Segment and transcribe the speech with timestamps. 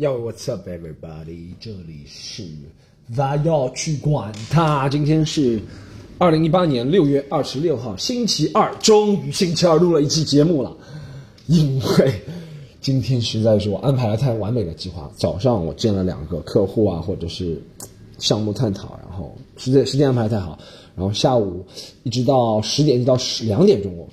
[0.00, 1.54] Yo, what's up, everybody？
[1.58, 2.44] 这里是
[3.16, 4.88] 他要去管他。
[4.88, 5.60] 今天是
[6.18, 10.72] 二零一八年六月二十六号，星期二，终于星期二录了一期节目了。
[11.48, 12.14] 因为
[12.80, 17.60] 今天实在是我安排了太完美的计划，早上我见了两个客户啊，或者是
[18.18, 20.56] 项目探讨，然后时间时间安排太好，
[20.94, 21.66] 然后下午
[22.04, 24.08] 一直到十点，一直到十两点钟。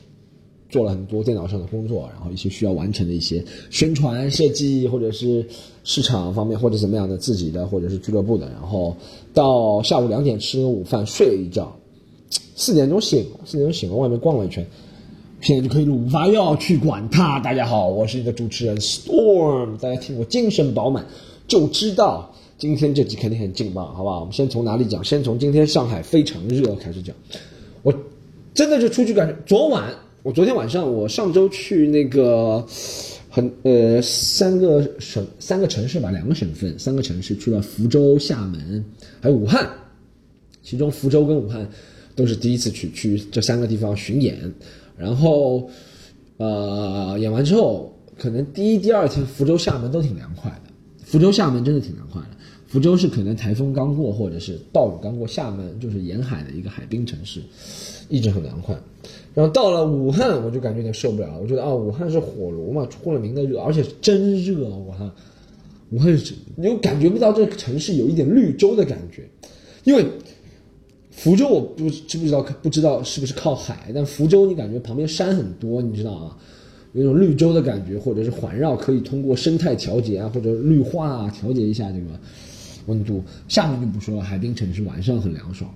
[0.76, 5.46] 做了很多电脑上的工作，然后一些需要完成的一些宣传设计，或者是
[5.86, 8.46] 市场方面，或者怎么样的自己的，或者是俱乐部的。
[8.50, 8.94] 然后
[9.34, 11.74] 到下午两点吃了午饭，睡了一觉，
[12.58, 14.68] 四点钟醒，四点钟醒了，外面逛了一圈，
[15.40, 17.40] 现在就可以录发要去管他。
[17.40, 21.06] 大家好，我是你的主持人 Storm，大家听我精神饱满，
[21.48, 24.20] 就知道今天这集肯定很劲爆，好不好？
[24.20, 25.02] 我们先从哪里讲？
[25.02, 27.16] 先从今天上海非常热开始讲。
[27.82, 27.94] 我
[28.54, 29.86] 真的就出去感觉，昨晚。
[30.26, 32.66] 我昨天晚上，我上周去那个
[33.30, 38.84] 很呃三个省三个城市吧，两个省份三个城市去了福州、厦门，
[39.22, 39.70] 还有武汉。
[40.64, 41.70] 其中福州跟武汉
[42.16, 44.52] 都是第一次去，去这三个地方巡演。
[44.98, 45.70] 然后
[46.38, 50.72] 呃演完之后，可能第一、第二天福州、厦门都挺凉快的。
[51.04, 52.30] 福州、厦门真的挺凉快的。
[52.66, 57.44] 福州是可能台风刚过，或者是暴雨刚过；厦门就是沿海的一个海滨城市，
[58.10, 58.76] 一直很凉快。
[59.36, 61.38] 然后到了武汉，我就感觉有点受不了。
[61.42, 64.70] 我觉得啊，武汉是火炉嘛，出了名的热，而且真热。
[64.70, 65.12] 武汉，
[65.90, 69.24] 武汉是，你又感觉不到这个城市有一点绿洲的感觉。
[69.84, 70.06] 因为
[71.12, 76.38] 福州我不知不知道不知道是不是靠海，但福州你感觉旁边山很多，你知道啊，
[76.94, 82.18] 有种绿洲的感觉，或者是环绕，可以通过生态调节啊，或者绿化啊调节一下这个
[82.86, 83.22] 温度。
[83.50, 85.70] 厦门就不说了，海滨城市晚上很凉爽。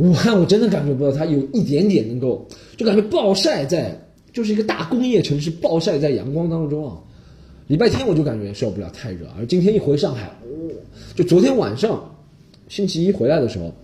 [0.00, 2.48] 武汉我真的感觉不到它有一点点能够，
[2.78, 3.94] 就感觉暴晒在，
[4.32, 6.96] 就是一个大工业城市暴晒在阳光当中啊。
[7.66, 10.72] 礼拜天我就感觉受不了太热，而今天一回上海，哦，
[11.14, 12.16] 就昨天晚上，
[12.68, 13.74] 星期一回来的时候，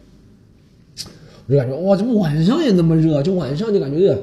[1.46, 3.22] 我就感觉哇，怎么晚上也那么热？
[3.22, 4.16] 就晚上就感觉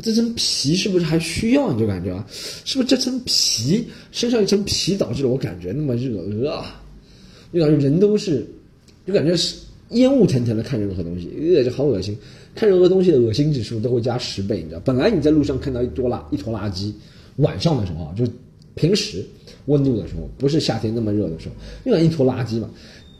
[0.00, 1.72] 这层皮是不是还需要？
[1.72, 2.24] 你就感觉啊，
[2.64, 6.20] 是不是这层皮身上一层皮导致了我感觉那么热？
[6.20, 6.64] 呃，
[7.52, 8.46] 就感觉人都是，
[9.04, 9.56] 就感觉是。
[9.90, 12.16] 烟雾腾腾的看任何东西，呃，就好恶心。
[12.54, 14.80] 看任何东西的恶心指数都会加十倍，你知道？
[14.84, 16.92] 本来你在路上看到一多垃一坨垃圾，
[17.36, 18.24] 晚上的时候啊，就
[18.74, 19.24] 平时
[19.66, 22.68] 温度的时候，不是夏天那么热的时候，因为一坨垃圾嘛。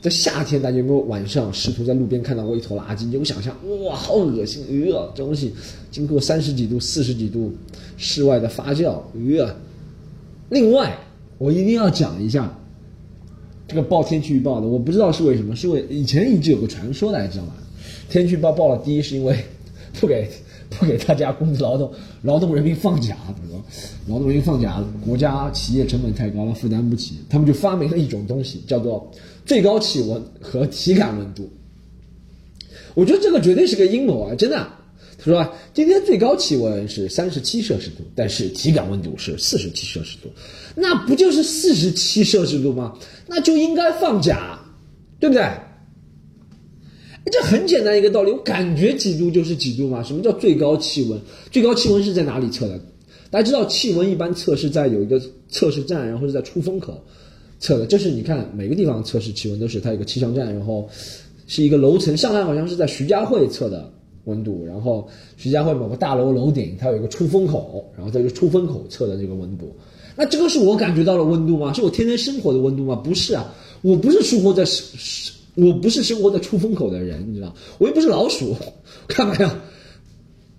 [0.02, 3.04] 在夏天，大家有没有晚上试图在路边看到过一坨垃圾？
[3.04, 3.54] 你就想象，
[3.84, 5.52] 哇，好恶心，呃，这东西
[5.90, 7.52] 经过三十几度、四十几度
[7.98, 9.54] 室外的发酵，呃。
[10.48, 10.98] 另外，
[11.36, 12.56] 我一定要讲一下。
[13.70, 17.52] 这个报天气预报的，我不知道是为什么，是为以前一直有个传说的，知道吗？
[18.08, 19.36] 天气预报报了第一，是因为
[20.00, 20.28] 不给
[20.68, 21.88] 不给大家工资劳动
[22.22, 23.16] 劳动人民放假，
[24.08, 29.08] 劳动人民放假，国家企业成本太高了，负担不起，他们就发明了一种东西，叫做
[29.46, 31.48] 最高气温和体感温度。
[32.94, 34.66] 我觉得这个绝对是个阴谋啊，真的。
[35.22, 40.28] 他说啊，今天最高气温是三十七摄氏度，但是体感温度是四十七摄氏度，
[40.74, 42.96] 那不就是四十七摄氏度吗？
[43.26, 44.58] 那就应该放假，
[45.18, 45.44] 对不对？
[47.30, 50.02] 这很简单一个道理，我感觉几度就是几度嘛。
[50.02, 51.20] 什么叫最高气温？
[51.50, 52.80] 最高气温是在哪里测的？
[53.30, 55.20] 大家知道气温一般测试在有一个
[55.50, 56.98] 测试站，然后是在出风口
[57.60, 57.84] 测的。
[57.86, 60.88] 这是你看每个地方测试气温都是它有个气象站，然后
[61.46, 62.16] 是一个楼层。
[62.16, 63.92] 上海好像是在徐家汇测的。
[64.24, 69.74] 温度，然后徐家汇某个大楼楼顶，它有一个出风口，然后在这个出风口测的这个温度，
[70.16, 71.72] 那这个是我感觉到的温度吗？
[71.72, 72.94] 是我天天生活的温度吗？
[72.96, 74.62] 不是啊，我不是生活在，
[75.54, 78.54] 我不是生活在出风口的人，你知道，我又不是老鼠，
[79.08, 79.54] 干嘛呀？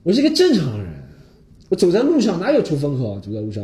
[0.03, 0.91] 我是一个正常人，
[1.69, 3.21] 我走在路上哪有出风口啊？
[3.23, 3.63] 走在路上，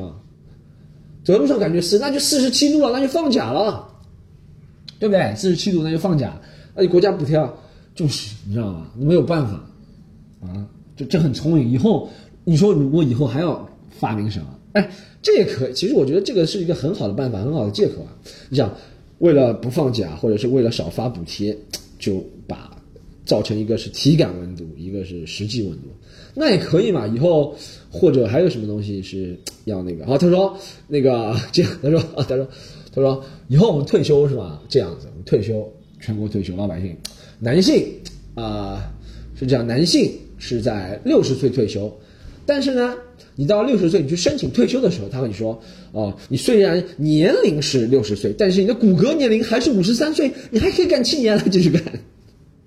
[1.23, 3.87] 走在路上感觉是，那就四十七度了，那就放假了，
[4.99, 5.33] 对不对？
[5.35, 6.39] 四十七度那就放假，
[6.75, 7.35] 那就国家补贴，
[7.95, 8.87] 就是你知道吗？
[8.95, 9.59] 没有办法。
[10.41, 11.69] 啊，这这很聪明。
[11.69, 12.09] 以后
[12.43, 14.47] 你说如果以后还要发明什么？
[14.73, 14.91] 哎，
[15.23, 15.73] 这也可以。
[15.73, 18.13] 其实我觉得这个是一个很好的办法，很好的借口啊。
[18.49, 18.71] 你想，
[19.19, 21.57] 为了不放假，或者是为了少发补贴，
[21.97, 22.69] 就把
[23.25, 25.87] 造成一个是体感温度，一个是实际温度，
[26.35, 27.07] 那也可以嘛。
[27.07, 27.55] 以后
[27.89, 29.35] 或者还有什么东西是
[29.65, 30.05] 要那个？
[30.05, 30.55] 好，他说
[30.87, 32.47] 那个这样，他说啊，他说
[32.93, 34.61] 他说以后我们退休是吧？
[34.69, 35.67] 这样子，我们退休，
[35.99, 36.95] 全国退休，老百姓，
[37.39, 37.83] 男性
[38.35, 38.93] 啊
[39.33, 40.11] 是这样，男性。
[40.37, 41.91] 是在六十岁退休，
[42.45, 42.95] 但是呢，
[43.35, 45.59] 你到六十岁你去申请退休的时候，他跟你说，
[45.91, 51.81] 哦，你虽然年龄是六十岁，但是你的骨骼年龄还是五十三岁，你还可以干七年来继续干，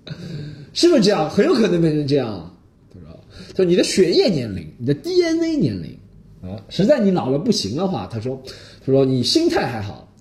[0.72, 1.28] 是不是这样？
[1.30, 2.54] 很有可能变成这样。
[2.92, 5.96] 他说，他说你的血液年龄，你的 DNA 年龄
[6.42, 8.40] 啊，实在你老了不行的话，他说，
[8.84, 10.12] 他说你心态还好，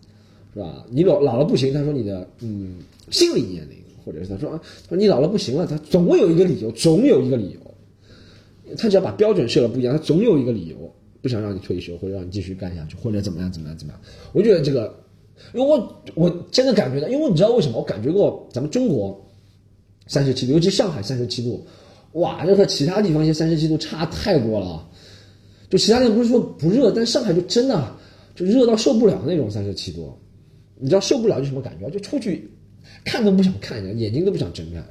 [0.53, 0.85] 是吧？
[0.89, 2.77] 你老老了不行，他说你的嗯
[3.09, 3.77] 心理年龄，
[4.09, 10.91] 或者是他说啊，他说你老了不行了，他总会有一个理由，总有一个理由，他只要把标准设的不一样，他总有一个理由
[11.21, 14.01] 不想让你退休，或者让你继续干下去，或者怎么样怎么样怎么样。
[14.33, 14.91] 我觉得这个，
[15.53, 17.77] 因为我我真的感觉到，因为你知道为什么？
[17.77, 19.23] 我感觉过咱们中国
[20.07, 21.63] 三十七度，尤其上海三十七度，
[22.13, 24.89] 哇，这和其他地方一些三十七度差太多了。
[25.69, 27.95] 就其他地方不是说不热，但上海就真的
[28.33, 30.11] 就热到受不了那种三十七度。
[30.81, 31.89] 你知道受不了就什么感觉？
[31.89, 32.49] 就出去
[33.03, 34.83] 看都不想看一，眼眼睛都不想睁开。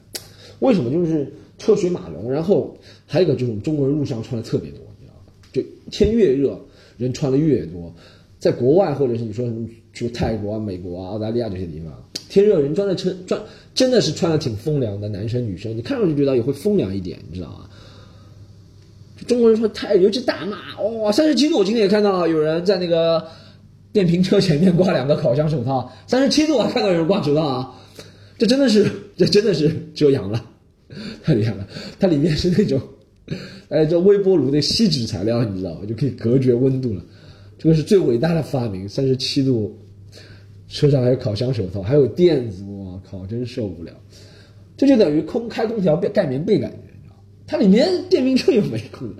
[0.60, 0.90] 为什么？
[0.90, 5.32] 就是车水马龙，然后还有一个就是我们中国人路上穿的特别多，你知道吗？
[5.52, 6.58] 就天越热，
[6.96, 7.94] 人穿的越多。
[8.38, 11.92] 在国外或者是你说什么去泰国啊、美国啊、澳大利亚这些地方，
[12.28, 13.40] 天热人穿的穿穿
[13.74, 17.68] 真的是穿的挺风凉的，男生女生你看上去觉得也会风凉一点，你知道吗？
[19.26, 23.24] 中国人说太，尤其大骂哇，三十七度，我今天也看到有人在那个。
[23.90, 26.70] 电瓶车前面挂两个烤箱手套，三十七度啊！
[26.70, 27.74] 看到有人挂手套啊，
[28.38, 30.42] 这真的是，这真的是遮阳了，
[31.24, 31.66] 太厉害了！
[31.98, 32.80] 它里面是那种，
[33.68, 35.80] 哎，这微波炉的锡纸材料，你知道吗？
[35.84, 37.04] 就可以隔绝温度了。
[37.58, 39.76] 这个是最伟大的发明，三十七度，
[40.68, 43.92] 车上还有烤箱手套，还有垫子，我靠，真受不了！
[44.76, 49.12] 这就等于空开空调盖棉被感觉，你知道它里面电瓶车又没空，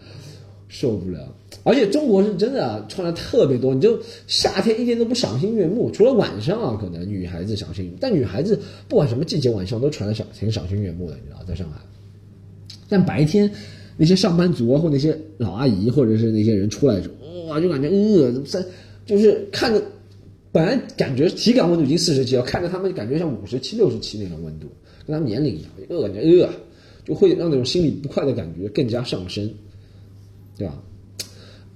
[0.69, 1.35] 受不了。
[1.65, 8.59] 而且中国是真的穿的特别多，你就夏天一点都不赏心悦目，除了晚上啊，可能女孩子赏心，但女孩子
[8.89, 11.81] 不管什么季节晚上都穿的赏挺赏心悦目的，你知道，在上海。
[12.89, 13.51] 但白天
[13.97, 18.65] 那些上班族啊，或那些老阿姨，或者是那些人出来的时候，哇，就感觉呃，三
[19.05, 19.83] 就是看着，
[20.53, 24.67] 本来感觉体感温度已经四十七了，看着他们感觉像五十七、六十七那种温度，
[25.07, 26.51] 跟他们年龄一样，呃，感觉呃，
[27.05, 29.51] 就会让那种心里不快的感觉更加上升，
[30.57, 30.83] 对吧？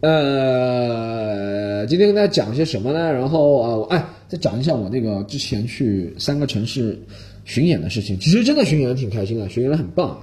[0.02, 3.12] 呃，今天跟大家讲些什么呢？
[3.12, 7.00] 然后啊，我哎，再讲一下我那个之前去三个城市
[7.44, 8.18] 巡演的事情。
[8.18, 10.20] 其实真的巡演挺开心的，巡演的很棒。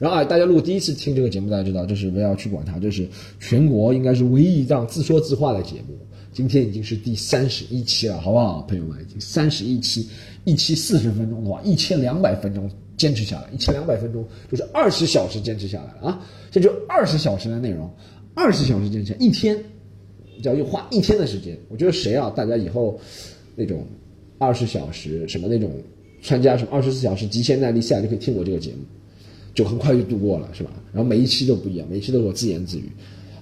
[0.00, 3.08] 然后啊，大家如果第一次听这个节目，大家知道这是不要去管它，这是
[3.38, 5.96] 全国应该是唯一一档自说自话的节目。
[6.32, 9.00] 今天已经是第三十一期了，好不好，朋友们？
[9.00, 10.08] 已经三十一期，
[10.42, 16.20] 一期四十分钟的话，一千两百分钟坚持下来，一千两百分钟就是二十小时坚持下来了啊！
[16.50, 17.88] 这就二十小时的内容。
[18.34, 19.56] 二十小时坚持一天，
[20.42, 22.28] 只要用花一天的时间，我觉得谁啊？
[22.30, 22.98] 大家以后
[23.54, 23.86] 那种
[24.38, 25.72] 二十小时什么那种
[26.22, 28.78] 参加什么二十四小时极限耐力赛，就可以听我这个节目，
[29.54, 30.70] 就很快就度过了，是吧？
[30.92, 32.90] 然后每一期都不一样，每一期都是我自言自语，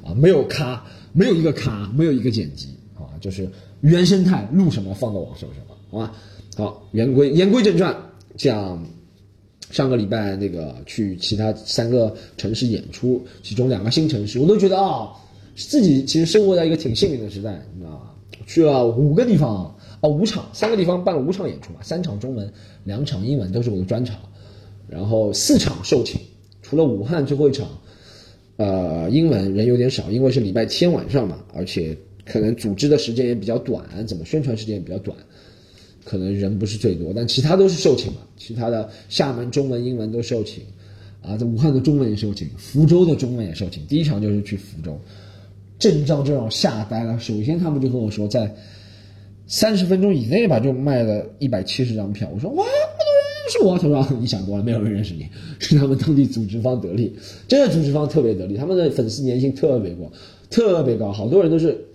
[0.05, 3.49] 啊，没有卡，没有一个卡，没有一个剪辑，啊，就是
[3.81, 6.13] 原生态，录什么放到网上什么，好吧？
[6.57, 7.97] 好，言归言归正传，
[8.37, 8.85] 讲。
[9.73, 15.11] 上个礼拜那个去其他三个城市演出，其中两个新城市，我都觉得啊，
[15.57, 18.11] 自己其实生活在一个挺幸运的时代，你知道吗？
[18.47, 22.53] 去了五个地方啊，五场，三个地方办了五场演出嘛，三场中文，
[22.85, 24.19] 两场英文都是我的专场，
[24.89, 26.19] 然后四场售罄，
[26.61, 27.67] 除了武汉最后一场，
[28.57, 31.97] 呃，英文人有点少，因为是礼拜天晚上嘛，而且
[32.27, 35.17] 可能组织的时间也比较短，怎么宣传时间也比较短。
[36.05, 38.17] 可能人不是最多，但其他都是售罄嘛。
[38.37, 40.61] 其他的厦门中文、英文都售罄，
[41.21, 43.87] 啊，在武汉的中文也售罄，福州的中文也售罄。
[43.87, 44.99] 第一场就是去福州，
[45.79, 47.19] 阵仗就让我吓呆了。
[47.21, 48.53] 首先他们就和我说，在
[49.47, 52.29] 三十分钟以内吧，就卖了一百七十张票。
[52.35, 53.79] 我说哇，不认识我。
[53.79, 55.27] 他说你想多了，没有人认识你，
[55.61, 57.15] 是他们当地组织方得力，
[57.47, 60.11] 真的组织方特别得力，他们的粉丝粘性特别高，
[60.51, 61.87] 特别高，好多人都是。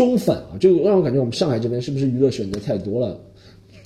[0.00, 3.20] 中粉啊，就让我感觉我们上海这边是不是娱乐选择太多了？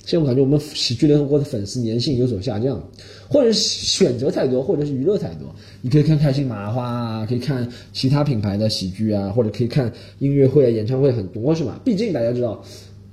[0.05, 2.81] 现在我感觉我们喜剧联合国的粉丝粘性有所下降，
[3.27, 5.53] 或者是选择太多，或者是娱乐太多。
[5.81, 11.81] 你可以看开心麻花啊，可以看其他品牌的喜剧啊，或者可以看音乐会、啊、演唱会很多，是吧？
[11.83, 12.63] 毕竟大家知道，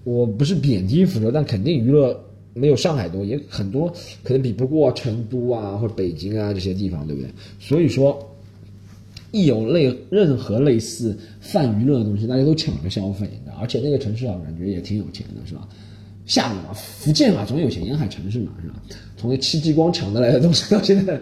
[0.05, 2.17] 我不是贬低福州，但肯定娱乐
[2.55, 3.93] 没有上海多，也很多
[4.23, 7.29] 可能比不过成都啊或者北京啊这些地方，对不对？
[7.59, 8.17] 所以说。
[9.33, 13.29] 一有类任何类似泛娱乐的东西，大家都抢着消费，
[13.61, 15.67] 而且那个城市啊，感觉也挺有钱的，是吧？
[16.25, 18.75] 厦门嘛，福建嘛，总有钱，沿海城市嘛，是吧？
[19.17, 21.21] 从那戚继光抢得来的东西，到现在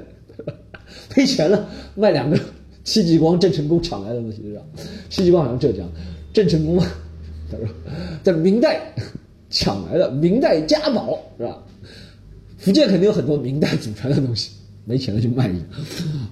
[1.09, 2.39] 赔钱了，卖两个
[2.85, 4.63] 戚继光、郑成功抢来的东西，是吧？
[5.09, 5.89] 戚继光好像浙江，
[6.33, 6.85] 郑成功嘛
[7.51, 7.67] 他说
[8.23, 8.81] 在明代
[9.51, 11.63] 抢来的明代家宝，是吧？
[12.59, 14.51] 福建肯定有很多明代祖传的东西。
[14.85, 15.65] 没钱了就卖一个，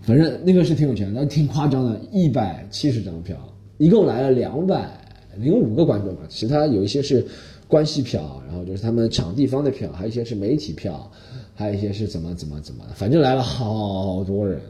[0.03, 3.37] 反正那个是挺有钱的，挺夸张的，一百七十张票，
[3.77, 4.89] 一共来了两百
[5.37, 7.25] 零五个观众吧，其他有一些是
[7.69, 11.11] 关系票，然后就是他们场地方的票，还有一些是媒体票，
[11.55, 14.61] 还有一些是怎么怎么怎么的，反正来了好多人。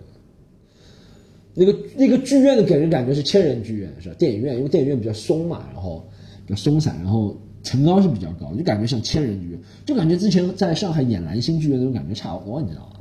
[1.54, 4.14] 那个那个剧院的给人感觉是千人剧院是吧？
[4.18, 6.06] 电影院因为电影院比较松嘛，然后
[6.46, 12.97] 比较松散，然后层高是比较高，就感觉像千人剧院，就感觉之前在上海演蓝星剧院那种感觉差不多，你知道吗？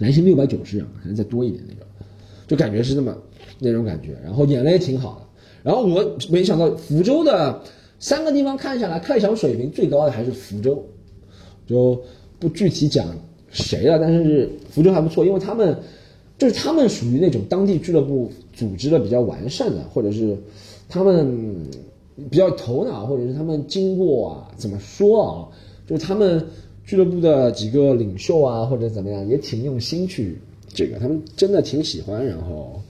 [0.00, 1.84] 男性六百九十人，可能再多一点那种，
[2.48, 3.14] 就感觉是那么
[3.58, 4.16] 那种感觉。
[4.24, 5.26] 然后演的也挺好的。
[5.62, 7.62] 然后我没想到福州的
[7.98, 10.82] 三个地方看下来，开场水平最高的还是福州，
[11.66, 12.00] 就
[12.38, 13.06] 不具体讲
[13.50, 15.76] 谁了，但是福州还不错，因为他们
[16.38, 20.34] 就是他们属于那种当地俱乐部组织的比较完善的，或者是
[20.88, 21.68] 他们
[22.30, 25.48] 比较头脑，或者是他们经过啊，怎么说啊，
[25.86, 26.42] 就是他们
[26.90, 30.36] 俱乐部的几个领袖啊，或者怎么样，也挺用心去
[30.74, 32.82] 这个，他们真的挺喜欢，然后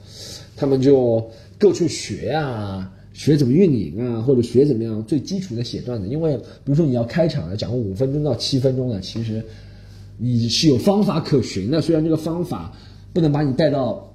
[0.55, 1.23] 他们就。
[1.59, 6.07] 各处学啊，学怎么运营啊，或者学怎么样最基础的写段子。
[6.07, 9.45] 因为比如说你要开场的讲五分钟到七分钟的，其实
[10.17, 11.79] 你是有方法可循的。
[11.79, 12.75] 虽然这个方法
[13.13, 14.11] 不能把你带到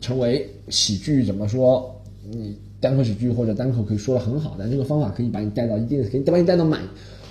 [0.00, 1.94] 成为喜剧，怎么说？
[2.30, 6.80] 你单口喜剧或者单口可以说的很好，但这个方法可以把你带到一定的，可以把你带到满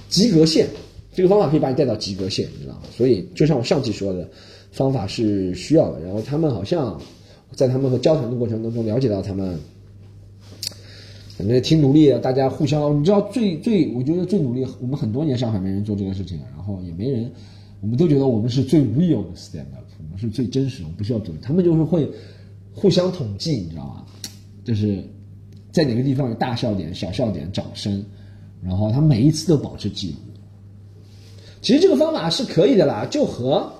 [0.09, 0.67] 及格线。
[1.13, 2.81] 这个方法可以把你带到及格线，你知道吗？
[2.95, 4.29] 所以就像我上期说的，
[4.71, 5.99] 方法是需要的。
[6.01, 6.99] 然后他们好像。
[7.55, 9.59] 在他们和交谈的过程当中，了解到他们
[11.35, 17.29] 反正挺努力的，大家互相，你知道最最，我觉得最努力，我们很多年上海没人做这个事情，然后也没人，
[17.81, 22.07] 我们都觉得我们是最 real 的 stand up，我们是最真实，我们不需要做，他们就是会
[22.71, 24.05] 互相统计，你知道吗？
[24.63, 25.03] 就是
[25.71, 28.05] 在哪个地方有大笑点、小笑点、掌声，
[28.61, 30.17] 然后他每一次都保持记录。
[31.61, 33.71] 其实这个方法是可以的啦，就和。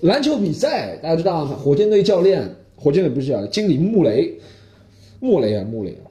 [0.00, 1.46] 篮球比赛，大家知道？
[1.46, 4.30] 火箭队教练，火箭队不是叫经理穆雷，
[5.20, 6.04] 穆雷啊，穆雷啊，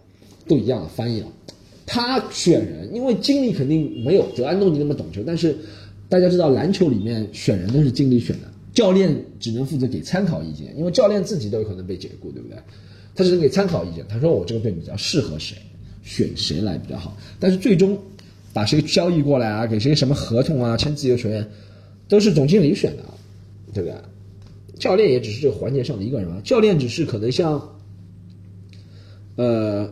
[0.47, 1.27] 都一样的翻译了。
[1.85, 5.55] 他选人，因为经理肯定没有德安东尼那么懂球，但是
[6.09, 12.57] 大家知道篮球里面选人都是经理选的，教练只能负责给参考意见，因为教练自己都有可能被解雇，对不对？
[13.15, 14.03] 他只能给参考意见。
[14.09, 15.55] 他说我这个队比较适合谁，
[16.03, 17.15] 选谁来比较好。
[17.39, 17.95] 但是最终
[18.55, 21.45] 把谁交易过来啊，给谁什么合同啊，签自由球员，
[22.07, 23.03] 都是总经理选的。
[23.73, 23.99] 对不对？
[24.79, 26.39] 教练也只是这个环节上的一个人嘛。
[26.45, 27.61] 教练只是可能像，
[29.35, 29.85] 呃，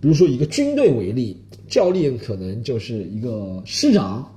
[0.00, 4.28] 比如说一个军队为例，教练可能就是一个师长、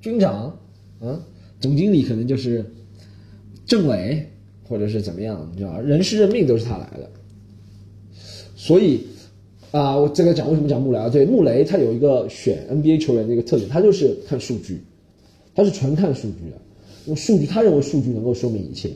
[0.00, 0.56] 军长，
[1.00, 1.20] 啊，
[1.58, 2.64] 总经理可能就是
[3.66, 4.24] 政委
[4.62, 5.80] 或者是怎么样，你知道？
[5.80, 7.10] 人事任命都是他来的。
[8.54, 9.04] 所以
[9.76, 11.08] 啊，我这个讲为什么讲穆雷啊？
[11.08, 14.80] 对，穆雷他有一个选 NBA 球员的一个特点，他就是看数据，
[15.54, 16.56] 他是纯看数据的。
[17.06, 18.90] 用数据，他认为数据能够说明一切。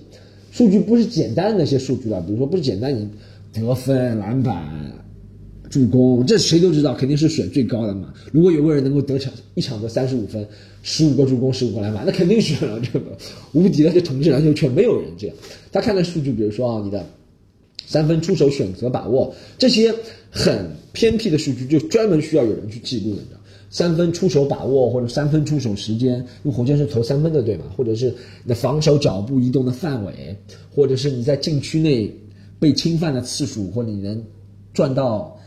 [0.51, 3.09] 数据不是简单的那些数据了，比如说不是简单你
[3.53, 4.93] 得分、篮板、
[5.69, 8.13] 助攻，这谁都知道，肯定是选最高的嘛。
[8.33, 10.45] 如果有个人能够得场一场得三十五分、
[10.83, 13.17] 十五个助攻、十五个篮板，那肯定选了这个
[13.53, 15.37] 无敌的这统治篮球圈，没有人这样。
[15.71, 17.07] 他看的数据，比如说啊，你的
[17.87, 19.95] 三分出手选择把握这些
[20.31, 23.23] 很偏僻的数据，就专门需要有人去记录的。
[23.73, 27.65] 三分出手把握或者三分出手时间，因为火箭是投三分的，对吧？
[27.77, 28.07] 或者是
[28.43, 30.37] 你的防守脚步移动的范围，
[30.75, 32.13] 或者是你在禁区内
[32.59, 34.21] 被侵犯的次数，或者你能
[34.73, 35.39] 赚到，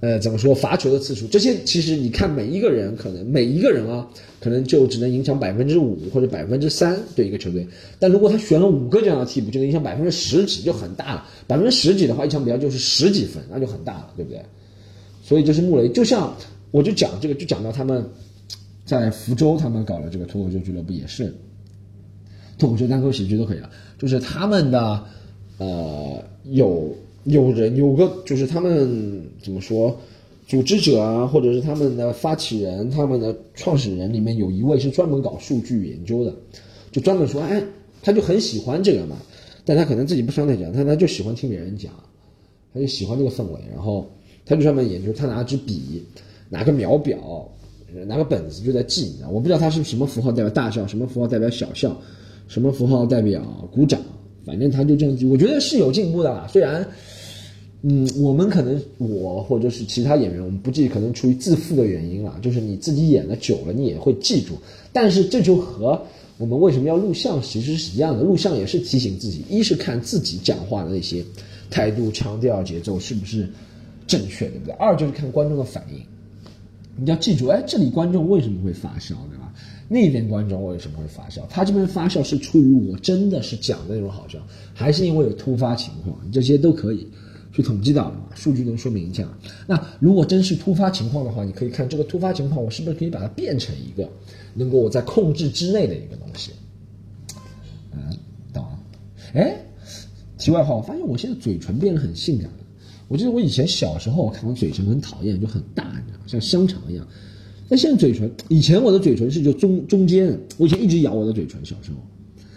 [0.00, 1.26] 呃，怎么说罚球的次数？
[1.28, 4.08] 这些其实你看每一个人可能每一个人啊，
[4.40, 7.66] 可能就只能影响百分之五或者百分之三对一个球队。
[7.98, 11.26] 但如果他选了五个这样的替补，就能影响百分之十几，就很大了。
[11.46, 14.40] 百分之十几的话，一场比赛就是十几分，那就很大了，对不对？
[15.22, 16.34] 所以就是穆雷，就像。
[16.72, 18.04] 我就讲这个，就讲到他们
[18.84, 21.32] 在福州，他们搞了这个脱口秀俱乐部，也是
[22.58, 23.70] 脱口秀、单口喜剧都可以了。
[23.98, 25.02] 就是他们的
[25.56, 26.94] 呃，有
[27.26, 29.96] 有人有个，就是他们怎么说，
[30.48, 36.34] 组织者啊，或者是他们的发起人、他们的创始人里面有一位是专门搞数据研究的，
[36.90, 37.62] 就专门说，哎，
[38.02, 39.16] 他就很喜欢这个嘛，
[39.64, 41.92] 但他可能自己不上台讲，他他就喜欢听别人讲，
[42.72, 44.10] 他就喜欢这个氛围，然后
[44.44, 46.02] 他就专门研究，他拿支笔。
[46.48, 47.18] 拿个秒表，
[48.06, 52.00] 拿个本子就在记，我不知道他是什么符号代表大笑，什么符号代表小笑，
[52.46, 53.42] 什么符号代表
[53.72, 54.00] 鼓掌，
[54.44, 55.26] 反正他就这样记。
[55.26, 56.88] 我觉得是有进步的啦，虽然，
[57.82, 64.54] 嗯，我们可能我或者是其他演员，我们不记，可能出于自负的原因啦，就是你自己演了久了，你也会记住。
[64.92, 66.00] 但是这就和
[66.38, 71.24] 我们为什么要录像其实是一样的，录像也是提醒自己，一是看自己讲话的那些
[71.70, 73.48] 态度、腔调、节奏是不是
[74.06, 74.74] 正确，对不对？
[74.74, 76.00] 二就是看观众的反应。
[76.98, 79.52] 你要记住，哎，这里观众为什么会发笑，对吧？
[79.88, 81.46] 那边观众为什么会发笑？
[81.48, 84.38] 他这边发笑是出于我真的是讲的那种好笑，
[84.74, 86.18] 还是因为有突发情况？
[86.32, 87.06] 这些都可以
[87.56, 88.16] 去统计到的？
[88.34, 89.26] 数据能说明一下。
[89.66, 94.06] 那如果真是突发情况的话，你可以看这个突发情况，我是不是可以把它变成一个
[94.52, 96.52] 能够我在控制之内的一个东西？
[97.94, 98.14] 嗯，
[98.52, 98.78] 懂了。
[99.32, 99.56] 哎，
[100.36, 102.58] 题外话，我发现我现在嘴唇变得很性感了。
[103.08, 106.20] 我记得我以前小时候，我看我嘴唇很讨厌，就很大，你知道？
[106.26, 107.08] 像香肠一样。
[107.70, 111.96] 但现在嘴唇，以前我的嘴唇是就中中间，我以前一直咬我的嘴唇，小时候，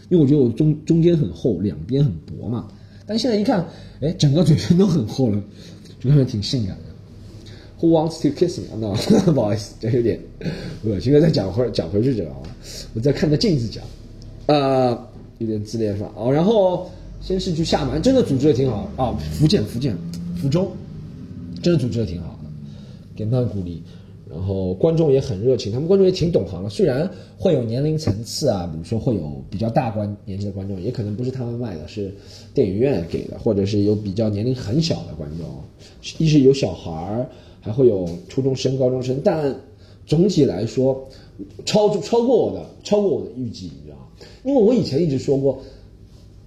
[0.09, 2.67] 因为我觉得我中中间很厚，两边很薄嘛。
[3.09, 3.65] 但现在一看，
[4.01, 5.41] 哎，整个嘴唇都很厚了，
[5.99, 6.83] 就感觉挺性感的。
[7.79, 8.65] Who wants to kiss me？
[9.25, 10.19] 那不好意思，这有点
[10.83, 11.19] 恶心。
[11.19, 12.37] 再讲回讲回去这个啊，
[12.93, 13.83] 我在看着镜子讲，
[14.45, 14.95] 呃，
[15.39, 16.11] 有点自恋是吧？
[16.15, 16.87] 哦，然后
[17.19, 19.17] 先是去厦门，真的组织的挺好啊。
[19.31, 19.97] 福建福建
[20.39, 20.71] 福州，
[21.63, 22.49] 真的组织的挺好的，
[23.15, 23.81] 给他们鼓励。
[24.29, 26.69] 然后观众也很热情，他们观众也挺懂行的。
[26.69, 32.13] 虽然会有年龄层次啊，比如说会有比较大观年纪的观众，也可能不是他们卖的，是
[32.53, 35.47] 电影院给的，或者是有比较年龄很小的观众，
[36.17, 37.29] 一是有小孩儿。
[37.61, 39.53] 还会有初中生、高中生，但
[40.05, 41.09] 总体来说，
[41.65, 43.97] 超超过我的，超过我的预计，你知道
[44.45, 45.59] 因为我以前一直说过，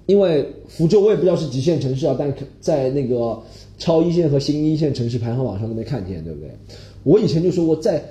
[0.07, 3.39] 因为福州我也不知道是几线城市啊，但在那个
[3.77, 6.51] 超一线和新一线城市排行榜上都没看见，对不对？
[7.05, 8.03] 我以前就说过，在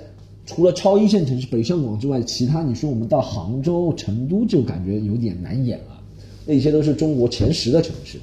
[0.44, 6.00] 除了超一线城市北上广之外，其他你说我们到杭州、成都就感觉有点难演了，
[6.44, 8.18] 那些都是中国前十的城市。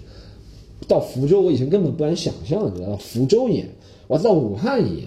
[0.87, 3.67] 到福州，我以前根本不敢想象，你知道福州演。
[4.07, 5.05] 我到武汉演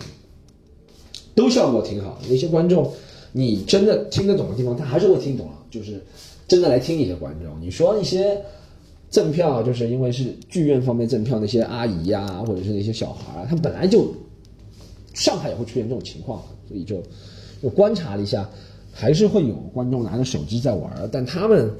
[1.34, 2.88] 都效果挺好，那些观众，
[3.32, 5.52] 你真的听得懂的地方，他还是会听懂了。
[5.70, 6.00] 就是
[6.46, 8.38] 真的来听一些观众，你说一些
[9.10, 14.14] 赠票，就是因为是剧院方面赠票，那些阿姨呀，或者是那些小孩儿，他本来就
[15.14, 17.02] 上海也会出现这种情况，所以就
[17.62, 18.48] 就观察了一下，
[18.92, 21.70] 还是会有观众拿着手机在玩，但他们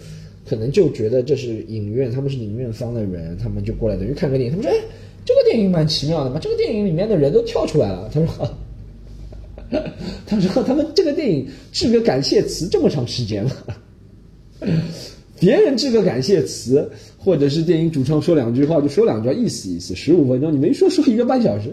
[0.48, 4.84] 可能就觉得这是影院，他们是影院方的人，他们就过来等于看个电影，他们说哎。
[5.24, 8.10] 这个电影蛮奇妙的嘛，这个电影里面的人都跳出来了。
[8.12, 8.50] 他说
[10.26, 13.52] ：“他说 他们这个电影致 个感谢词这么长时间了，
[15.38, 21.72] 别人致个感谢词，或者是电影主创说两句话就说两句，意思意思，十五分钟你没说说一个半小时。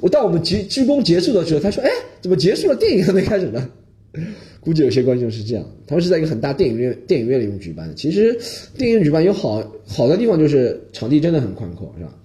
[0.00, 2.76] 我到我们鞠鞠躬结束的时候，他说：‘哎，怎么结束了？
[2.76, 3.68] 电影还没开始呢？’
[4.60, 7.94] 估计有些观众是这样，他们是在一个很大电影院电影院里面举办的。
[7.94, 8.38] 其实
[8.76, 12.16] 电影院举办有好好的地方，就是场地真的很宽阔，是吧？”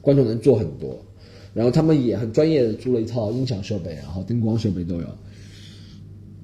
[0.00, 1.00] 观众能坐很多，
[1.54, 5.06] 然后他们也很专业的租了一套音响设备，然后灯光设备都有，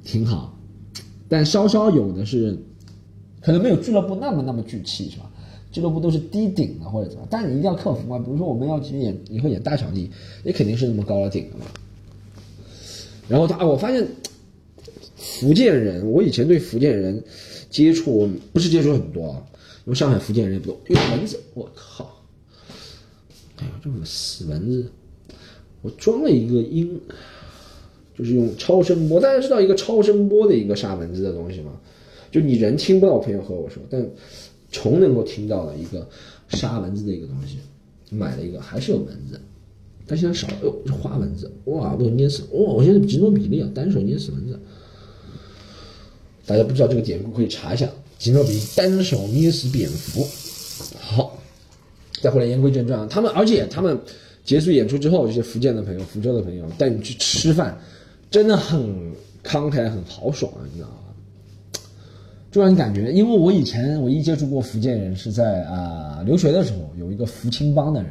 [0.04, 0.56] 挺好。
[1.28, 2.56] 但稍稍有的是，
[3.40, 5.30] 可能没有俱乐部那么那么聚气，是吧？
[5.70, 8.18] 俱乐部都是低顶的或者怎么，但你一定要克服嘛。
[8.18, 10.10] 比如说我们要去演，以后演大场地，
[10.44, 11.66] 也肯定是那么高的顶的嘛。
[13.28, 14.06] 然后他，我发现
[15.16, 17.22] 福建人，我以前对福建人
[17.68, 19.42] 接触不是接触很多啊，
[19.84, 20.80] 因为上海福建人也不多。
[20.88, 22.22] 因为蚊子，我靠！
[23.58, 24.90] 哎呀，这么死蚊子！
[25.82, 27.00] 我装了一个音，
[28.16, 29.20] 就是用超声波。
[29.20, 31.72] 大家知道一个超声波的一个杀蚊子的东西吗？
[32.30, 34.04] 就你人听不到，朋友和我说，但
[34.70, 36.08] 虫能够听到的一个
[36.48, 37.58] 杀蚊子的一个东西。
[38.10, 39.38] 买了一个，还是有蚊子，
[40.06, 40.54] 但现在少了。
[40.62, 42.42] 哟，花蚊子，哇，被我捏死！
[42.52, 44.58] 哇，我现在吉诺比例啊，单手捏死蚊子。
[46.46, 47.86] 大家不知道这个典故，可以查一下：
[48.18, 50.26] 吉诺比利单手捏死蝙蝠。
[50.98, 51.38] 好。
[52.20, 53.96] 再回来言归正传啊，他们而且他们
[54.42, 57.78] 结束演出之后，这些福建的朋友、福州的朋友带你去吃饭，
[58.30, 58.80] 真的很
[59.44, 61.07] 慷慨、很豪爽，你知道吗？
[62.50, 68.10] 就让你感觉，因为我以前唯一接触过福建人是在啊留学的时候，有一个福清帮的人。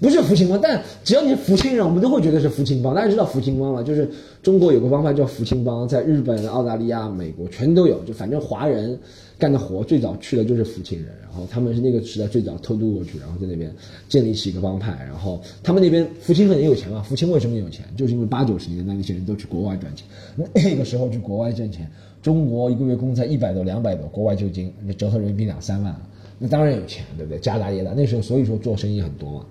[0.00, 2.94] 不是福清帮，但只要你福清人，我们都会觉得是福清帮。
[2.94, 3.82] 大家知道福清帮吗？
[3.82, 4.08] 就是
[4.42, 8.02] 中国有个帮派叫福清帮，在日本、澳大利亚、美国全都有。
[8.04, 8.98] 就反正华人
[9.38, 13.70] 干的活最早去的就是福清人，然后他们是那个时代最早偷渡过去，然后在那边
[14.08, 14.90] 建立起一个帮派。
[15.06, 17.02] 然后他们那边福清很有钱嘛？
[17.02, 17.84] 福清为什么有钱？
[17.94, 20.06] 就是因为八九十年代那些人都去国外赚钱，
[20.54, 21.86] 那个时候去国外挣钱，
[22.22, 26.00] 中国一个月工资一百多、两百多，国外就已经折合人民币两三万了，
[26.38, 27.38] 那当然有钱，对不对？
[27.38, 29.46] 家大业大，那时候所以说做生意很多嘛。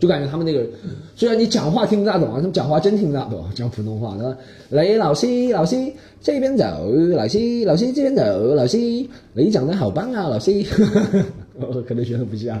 [0.00, 0.66] 就感觉他们那个，
[1.16, 4.36] 虽然你讲话听不大懂啊，他们讲话真听不大懂，讲普通话的。
[4.70, 5.76] 雷，老师，老师
[6.20, 6.64] 这边走，
[7.16, 8.22] 老师，老师这边走，
[8.54, 8.76] 老师，
[9.32, 10.52] 你讲的好棒啊，老师。
[11.86, 12.60] 可能学的不像。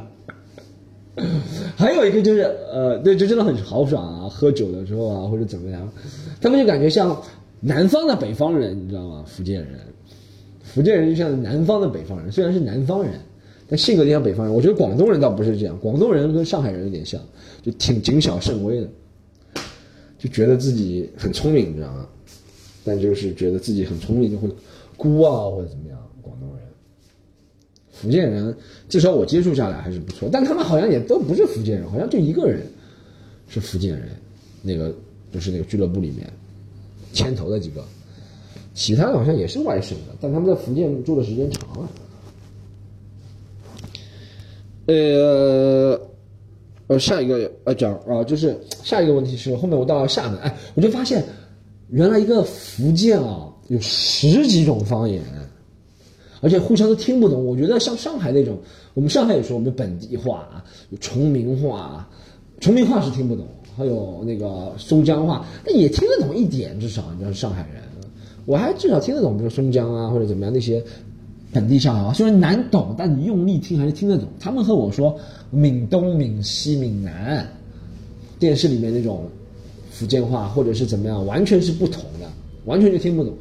[1.76, 5.86] 还有一个就是，呃，对，就真的很豪爽啊，喝酒的时候啊，或者怎么样，
[6.40, 7.20] 他们就感觉像
[7.66, 9.24] 南方的北方人，你知道吗？
[9.26, 9.80] 福建人，
[10.62, 13.14] 福建人就像南方的北方人，虽然是南方人。
[13.66, 17.18] 但性格有点像北方人，我觉得广东人倒不是这样，广东人跟上海人有点像，
[17.62, 18.88] 就挺谨小慎微的，
[20.18, 22.06] 就觉得自己很聪明，你知道吗？
[22.84, 24.46] 但就是觉得自己很聪明就会
[24.98, 25.98] 孤傲或者怎么样。
[26.20, 26.58] 广东人、
[27.90, 28.54] 福建人，
[28.86, 32.60] 至少我接触下来还是不错，但他们好像也都不是福建人，好像就一个人
[33.48, 34.10] 是福建人，
[34.60, 34.94] 那个
[35.32, 36.30] 就是那个俱乐部里面
[37.14, 37.82] 牵头的几个，
[38.74, 41.88] 其他的好像也是外省的，但他们在福建住的时间长了。
[44.86, 45.98] 呃，
[46.88, 51.24] 呃，下一个呃讲啊，就是下一个问题是后面我到了厦门，哎，我就发现
[51.88, 55.22] 原来一个福建啊有十几种方言，
[56.42, 57.46] 而且互相都听不懂。
[57.46, 58.58] 我觉得像上海那种，
[58.92, 62.06] 我们上海也说我们本地话啊，有崇明话，
[62.60, 63.46] 崇明话是听不懂，
[63.76, 67.82] 还有那个松江话，那也听得懂一点，至少你知道上海人，
[68.46, 70.82] 我还至少听得懂，比如松江啊或者怎么样那些。
[71.52, 74.26] 本地上海话虽然难懂，但你用力听还是听得懂。
[74.40, 75.16] 他们和我说
[75.50, 77.48] 闽东、闽西、闽南，
[78.40, 79.28] 电视里面那种
[79.88, 82.28] 福建话或者是怎么样，完全是不同的，
[82.64, 83.32] 完全就听不懂。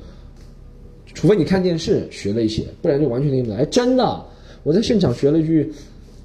[1.16, 3.58] 除非你看电视学了一些，不然就完全听不懂。
[3.58, 4.24] 哎，真的，
[4.62, 5.74] 我在现场学了一句，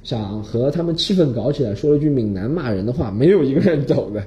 [0.03, 4.27] 想和他们气氛搞起来，说了句闽南骂人的话，没有一个人懂的，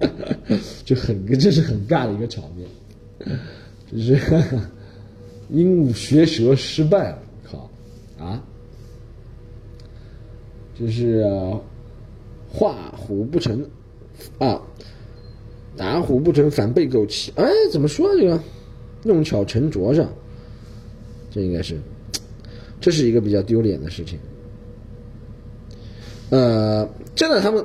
[0.84, 2.68] 就很这是很尬的一个场面，
[3.90, 4.18] 就是。
[5.50, 7.70] 鹦鹉学舌失败了，靠！
[8.18, 8.42] 啊，
[10.74, 11.22] 就是
[12.48, 13.62] 画虎不成
[14.38, 14.62] 啊，
[15.76, 17.30] 打虎不成反被狗欺。
[17.36, 18.40] 哎，怎么说这个？
[19.02, 20.04] 弄巧成拙是？
[21.30, 21.78] 这应该是，
[22.84, 24.18] 这是一个比较丢脸的事情。
[26.28, 27.64] 呃，真的，他们，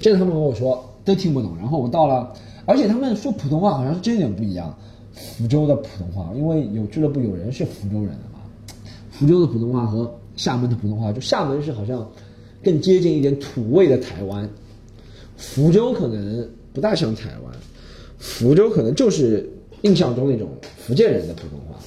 [0.00, 1.56] 真的，他们跟我说都听不懂。
[1.56, 2.34] 然后我到了，
[2.66, 4.76] 而且他们说普通话好像是真有点不一样。
[5.14, 8.40] 福州的普通话，因为有俱乐部有人是福州人的嘛，
[9.12, 12.10] 福州的普通话和厦门的普通话，就厦门是好像
[12.64, 14.50] 更接近一点土味的台湾，
[15.36, 17.54] 福州可能不大像台湾，
[18.18, 19.48] 福州可能就是
[19.82, 21.78] 印象中那种福建人的普通话，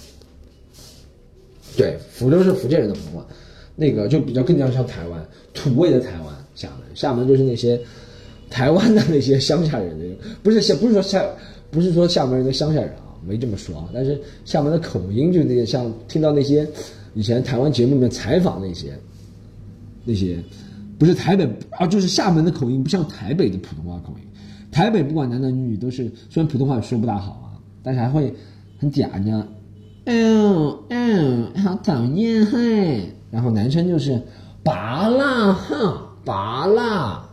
[1.78, 3.26] 对，福州是福建人的普通话，
[3.76, 7.80] 那个就比较更加像台湾土味的台湾，厦门，厦门就是那些
[8.50, 11.24] 台湾的那些乡下人那种，不是不是说厦
[11.72, 13.02] 不是说厦门人的乡下人啊。
[13.28, 16.68] 没这么说啊，但是厦门的口音就那个像听到那些
[17.16, 18.94] 以前台湾节目里面采访那些
[20.04, 20.38] 那些，
[21.00, 24.28] 不是台北啊，就是厦门的口音不像台北的普通话口音。
[24.72, 28.32] 台北不管男男女女都是，虽然普通话说不大好啊，但是还会
[28.78, 29.48] 很嗲呢。
[30.06, 33.14] 嗯嗯，好讨厌嘿。
[33.32, 34.22] 然后男生就是
[34.64, 37.28] 拔啦哼拔啦，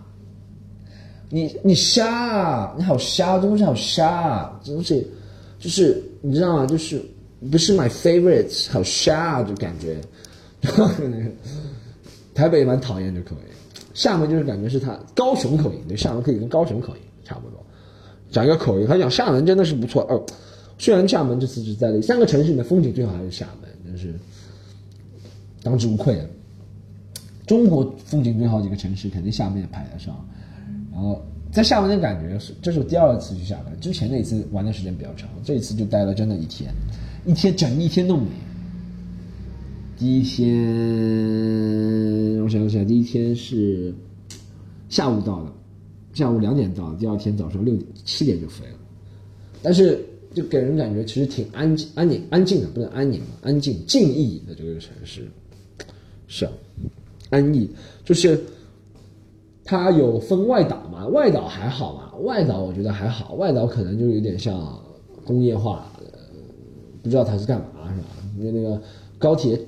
[1.28, 5.06] 你你瞎，你好瞎，这东西好瞎，这东西。
[5.58, 6.66] 就是你知道吗？
[6.66, 7.00] 就是
[7.50, 10.00] 不是 my favorite，好瞎就感觉。
[12.34, 13.42] 台北蛮讨厌这口音，
[13.94, 17.64] 厦门就是感觉是他高雄口音，对，厦门可以跟高雄口音差不多。
[18.30, 20.20] 讲一个口音，他讲厦门真的是不错哦。
[20.82, 24.12] 虽然厦门这次只在了三个城市里面风景最好还是厦门，真是
[25.62, 26.28] 当之无愧的。
[27.46, 30.12] 中国风景最好几个城市，肯定厦门也排得上。
[30.90, 31.22] 然后。
[31.52, 33.78] 在厦门的感觉是，这是我第二次去厦门。
[33.78, 36.72] 之前那次玩的时间比较长，这一次就待了真的一天，
[37.26, 38.24] 一天整一天都没。
[39.98, 40.56] 第一天，
[42.42, 43.94] 我想想，第一天是
[44.88, 45.52] 下午到的，
[46.14, 48.78] 下午两点到，第二天早上六点七点就飞了。
[49.62, 50.02] 但是
[50.34, 55.28] 就给人感觉其实挺安静、安宁、安静的，不能安宁嘛，安静、静谧的这个城市，
[56.26, 56.52] 是啊
[57.30, 57.70] 安逸，
[58.04, 58.42] 就是。
[59.64, 61.06] 它有分外岛嘛？
[61.06, 62.12] 外岛还好嘛？
[62.22, 64.76] 外岛我觉得还好，外岛可能就有点像
[65.24, 65.86] 工业化，
[67.00, 68.08] 不知道它是干嘛是吧？
[68.36, 68.82] 因为那个
[69.18, 69.58] 高铁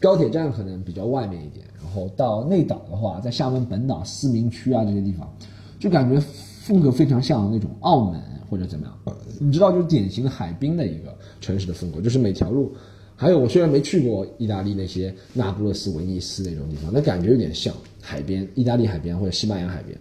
[0.00, 5.32] 高铁站可能比较外面一点，然后到内岛的话，在厦门本岛思明区啊这些地方，
[5.78, 6.20] 就感觉
[6.64, 8.20] 风格非常像那种澳门
[8.54, 9.16] 或者怎么样。
[9.40, 12.72] 你知道，就是典型的海滨的一个城市的风格，就是每条路。
[13.16, 19.98] 还有，我虽然没去过意大利那些那不勒斯、威尼斯那种地方，但感觉有点像海边，意大利海边或者西班牙海边，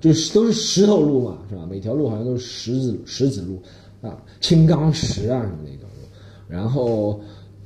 [0.00, 1.64] 就是都是石头路嘛，是吧？
[1.70, 3.62] 每条路好像都是石子石子路
[4.02, 6.08] 啊，青钢石啊什么那种路，
[6.48, 7.20] 然后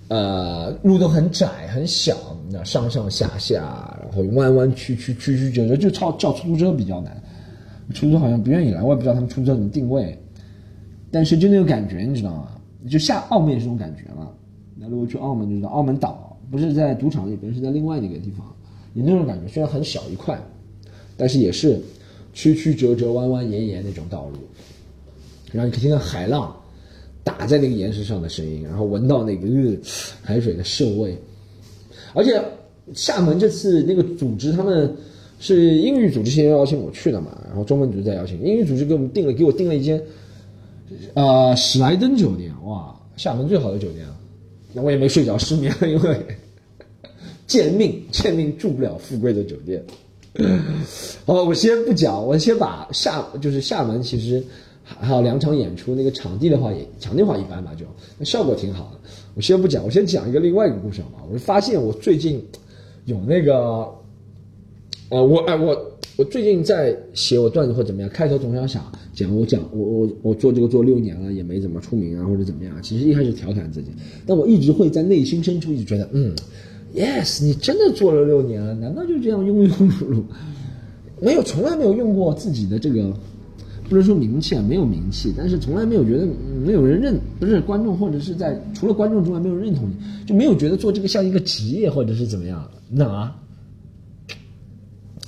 [0.09, 2.17] 呃，路都很窄很小，
[2.51, 7.23] 那上上下下，然后弯弯曲曲曲曲折折，就叫叫出租车比较难，
[7.93, 10.19] 出租车好像不愿意来，我也不知道他们出租车怎么定位，
[11.11, 12.49] 但是就那个感觉，你知道吗？
[12.89, 14.31] 就下澳门也是这种感觉嘛。
[14.77, 18.47] 那如果去澳门，就知道澳门岛不是在赌场里边，是在另外那个地方，
[18.95, 19.51] 有那种感觉。
[19.51, 20.39] 虽然很小一块，
[21.17, 21.81] 但是也是
[22.33, 24.39] 曲曲折折、弯弯延延那种道路。
[25.53, 26.55] 然后你可以听到海浪
[27.23, 29.49] 打在那个岩石上的声音，然后闻到那个
[30.21, 31.17] 海水的涩味。
[32.13, 32.43] 而且
[32.93, 34.95] 厦门这次那个组织，他们
[35.45, 38.41] 是英语组织先邀请我去的嘛，然后中文组织再邀请。
[38.43, 40.03] 英语组织给我们订了，给我订了一间。
[41.13, 44.17] 呃，史莱登酒店，哇，厦门最好的酒店啊！
[44.73, 46.19] 那我也没睡着，失眠，因为
[47.47, 49.85] 贱命，贱命住不了富贵的酒店。
[51.27, 54.43] 好，我先不讲，我先把厦，就是厦门，其实
[54.83, 57.85] 还有两场演出，那个场地的话也场地话一般吧，就
[58.17, 59.11] 那效果挺好的。
[59.35, 61.25] 我先不讲，我先讲一个另外一个故事好吗？
[61.29, 62.43] 我就发现我最近
[63.05, 63.87] 有那个，
[65.15, 65.81] 呃，我哎我
[66.17, 73.93] 我最近在写我段子或怎么样，开头总想想讲我讲我我我做这个做六年了也没怎么出名啊或者怎么样，其实一开始调侃自己，
[74.27, 76.35] 但我一直会在内心深处一直觉得，嗯
[76.97, 80.23] ，yes，你真的做了六年了，难道就这样庸庸碌碌？
[81.21, 83.13] 没有，从来没有用过自己的这个，
[83.89, 86.27] 不能说名气啊，没有名气，但是从来没有觉得
[86.67, 93.37] 没有人认，不是观众或者是在除了观众之外没有认同你，就没有觉得做这个像一个职业或者是怎么样，你懂吗？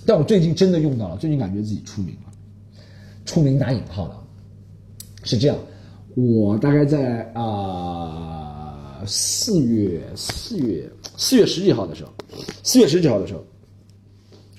[0.06, 2.32] 但我最近真的用到了，最近感觉自己出名了，
[3.24, 4.14] 出名打引号的，
[5.24, 5.58] 是这样，
[6.14, 12.12] 我大概在啊四月四月四月十几号的时候，
[12.62, 13.44] 四月十几号的时候，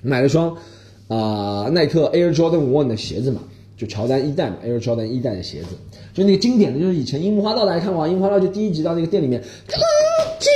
[0.02, 0.56] 买了双。
[1.08, 3.40] 啊，耐克 Air Jordan One 的鞋子嘛，
[3.78, 5.68] 就乔丹一代嘛，Air Jordan 一代的鞋子，
[6.12, 9.78] 就那个经典的，就是以前樱木花道大家看过，樱木花道就第一集到那个店里面，嘎
[10.38, 10.50] 叽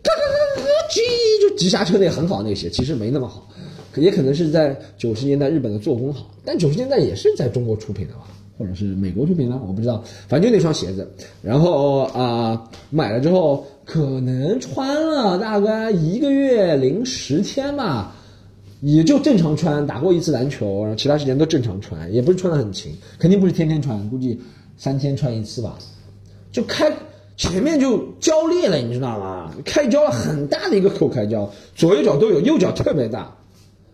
[0.00, 1.00] 嘎嘎嘎嘎叽，
[1.42, 3.48] 就急刹车那很好那个鞋，其实没那么好，
[3.96, 11.10] 也可能是在九十年代日本的做工好，但九十年代也是在中国出品的吧，或者是美国出品的，我不知道，反正就那双鞋子，
[11.42, 18.16] 然后啊买了之后，可能穿了大概一个月零十天吧。
[18.82, 24.40] 也就正常穿，打过一次篮球，然后其他时间都正常穿，也不是穿的很勤，肯定不是天天穿，估计
[24.78, 25.76] 三天穿一次吧。
[26.50, 26.90] 就开
[27.36, 29.54] 前面就胶裂了，你知道吗？
[29.66, 33.36] 开胶了很大的一个口开胶，左右脚都有，右脚特别大，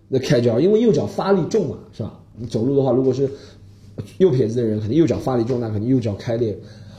[0.09, 2.12] 那开胶，因为右脚发力重嘛，是吧？
[2.38, 3.29] 你走路的话，如果是
[4.19, 6.57] 右撇子的人，肯定右脚发力重，那肯定右脚开裂。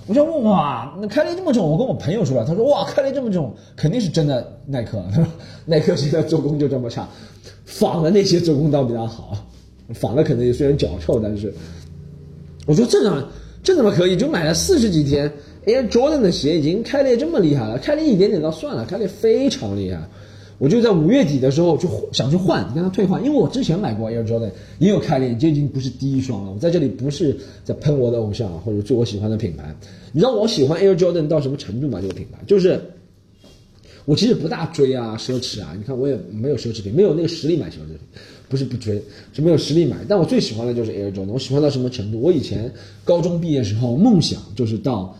[0.07, 1.69] 我就问哇，那开裂这么重？
[1.69, 5.27] 我跟我朋友说了，他说哇，开裂这么重，肯定是真的耐克，他说
[5.65, 7.07] 耐克现在做工就这么差。
[7.65, 9.37] 仿的那些做工倒比较好，
[9.93, 11.53] 仿的可能虽然脚臭，但是
[12.65, 13.27] 我说这怎么
[13.61, 14.15] 这怎么可以？
[14.15, 15.29] 就买了四十几天
[15.65, 20.01] ，Air Jordan 的鞋已经开裂这么厉害了，开裂一点点倒算了，开裂非常厉害。
[20.57, 26.51] 我就在五月底的时候就想去换，跟他退换，因为我之前买过 Air Jordan 也有开裂，这已经不是第一双了。
[26.51, 29.75] 我在这里不是在喷我的偶像或者做我喜欢的品牌，
[30.11, 31.99] 你知道我喜欢 Air Jordan 到什么程度吗？
[32.01, 32.81] 这个品牌就是。
[34.05, 37.97] 我其实不大追啊，奢侈啊，你看我也没有奢侈品，没有那个实力买奢侈品，
[38.47, 39.97] 不是不追，是没有实力买。
[40.07, 42.21] 但我最喜欢的就是 Air Jordan，我喜欢到什么程度？
[42.21, 42.71] 我以前
[43.03, 45.13] 高中毕业时候梦想就是到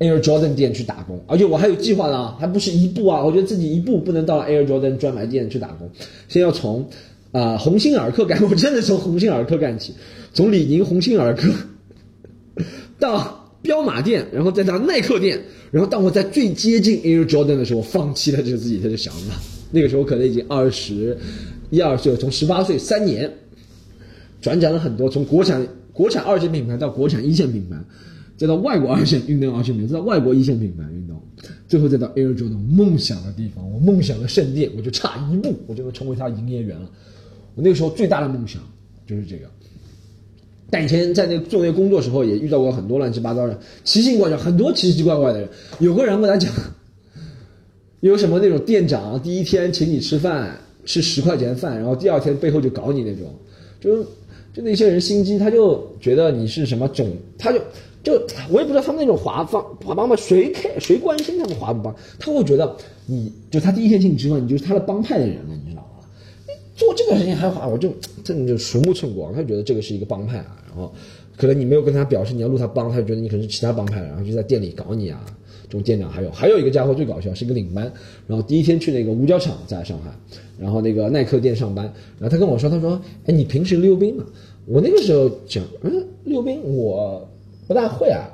[0.00, 5.88] Air Jordan 店去打工，而且我还有计划呢，还不是一步啊，我觉得自己一步不能到 Air Jordan 专卖店去打工，
[6.26, 6.88] 先要从
[7.30, 9.94] 啊鸿星尔克干，我真的从鸿星尔克干起，
[10.34, 11.48] 从李宁鸿星尔克
[12.98, 13.36] 到。
[13.62, 15.38] 彪马店，然后再到耐克店，
[15.70, 19.34] 然后当我在最接近 Air Jordan 的时候，放弃了这个自己的想法。
[19.70, 21.14] 那个时候可能已经二十
[21.68, 23.30] 一二岁，从十八岁三年，
[24.40, 27.76] 转转了很多，从国产国产二线品牌到国产一线品牌，
[28.40, 31.20] 再到外国二线运动二线品牌，再到外国一线品牌运动，
[31.68, 36.90] 最后再到 Air Jordan 梦想的地方，我梦想的圣殿，我就差一步，我就能成为他营业员了。
[37.54, 38.62] 我那个时候最大的梦想
[39.06, 39.42] 就是这个。
[40.70, 45.48] 但以前在那做那工作时候，也遇到过很多乱七八糟的、奇形怪状，很多奇奇怪怪的人。
[45.78, 46.50] 有个人跟他讲，
[48.00, 53.34] 有什么那种店长第一天请你吃饭，吃十块钱饭，然后第二天背后就搞你那种，
[53.78, 54.02] 就
[54.54, 57.60] 就那些人心机，他就觉得你是什么种，他就
[58.02, 58.14] 就
[58.50, 61.94] 我也不知道他们那种华帮华帮吧，谁看谁关心他们华不帮？
[62.18, 66.04] 他会觉得你就他第一天请你吃饭，你就是他的帮派的人了，你知道吗？
[66.74, 67.92] 做这个事情还好，我就
[68.24, 70.56] 真的就鼠目寸光，他觉得这个是一个帮派啊。
[70.68, 70.92] 然后，
[71.36, 75.24] 可能你没有跟他表示你要入他帮，他就觉得你可能是其他帮派，然后就在店里搞你啊。
[75.64, 77.84] 这种店长还有还有一个家伙最搞笑，是一个领班，
[78.26, 80.10] 然后第一天去那个五角场在上海，
[80.58, 81.84] 然后那个耐克店上班，
[82.18, 84.24] 然后他跟我说，他说，哎，你平时溜冰吗？
[84.66, 87.28] 我那个时候讲，嗯，溜冰我
[87.70, 88.28] 不大会啊。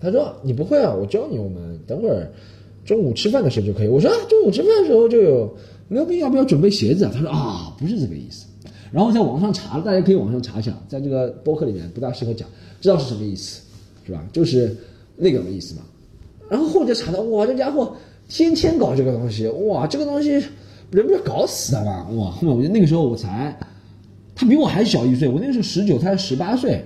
[0.00, 2.32] 他说你不会啊，我教你，我们等会儿
[2.86, 3.88] 中午吃饭的时候就可以。
[3.88, 5.54] 我说中午吃饭的时候就有
[5.88, 7.10] 溜冰，要不要准备鞋子啊？
[7.12, 8.46] 他说啊，不是这个意思。
[8.90, 12.48] 然后在网上查了，大家可以网上查一下，在这个播客里面不大适合讲，
[12.80, 13.60] 知道是什么意思，
[14.06, 14.24] 是吧？
[14.32, 14.74] 就是
[15.16, 15.82] 那个意思嘛。
[16.48, 17.94] 然后后就查到，哇，这家伙
[18.26, 20.30] 天天搞这个东西，哇，这个东西
[20.90, 22.08] 人不是搞死了吗？
[22.12, 23.54] 哇，后面我觉得那个时候我才，
[24.34, 26.82] 他比我还小一岁，我那个时候十九，他十八岁，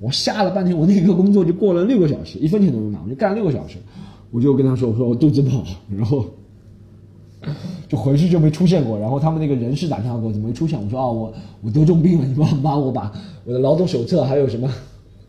[0.00, 3.76] 我吓了半天，我那个工作就过了六个小时，一分钱都没拿，我就干了六个小时，
[4.30, 5.64] 我就跟他说，我说我肚子不好，
[5.96, 6.24] 然后。
[7.88, 10.76] 就回去就没出现过，然后他们那个人事打电话给我，怎么没出现？
[10.82, 11.32] 我说啊，我
[11.62, 13.12] 我得重病了，你帮帮我把
[13.44, 14.68] 我的劳动手册还有什么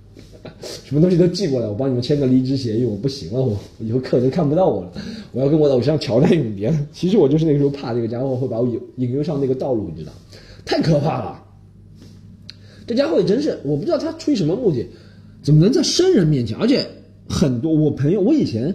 [0.60, 2.86] 什么东西都寄过来，我帮你们签个离职协议。
[2.86, 4.92] 我不行了，我以后客人看不到我了，
[5.32, 6.80] 我要跟我的偶像乔丹永别了。
[6.92, 10.12] 其实我就是那个时候怕这个家伙会把我引引诱上那个道路，你知道，
[10.66, 11.44] 太可怕了。
[12.88, 14.88] 这家伙也真是，我不知道他出于什么目的，
[15.44, 16.58] 怎么能在生人面前？
[16.58, 16.84] 而且
[17.28, 18.74] 很多我朋友，我以前，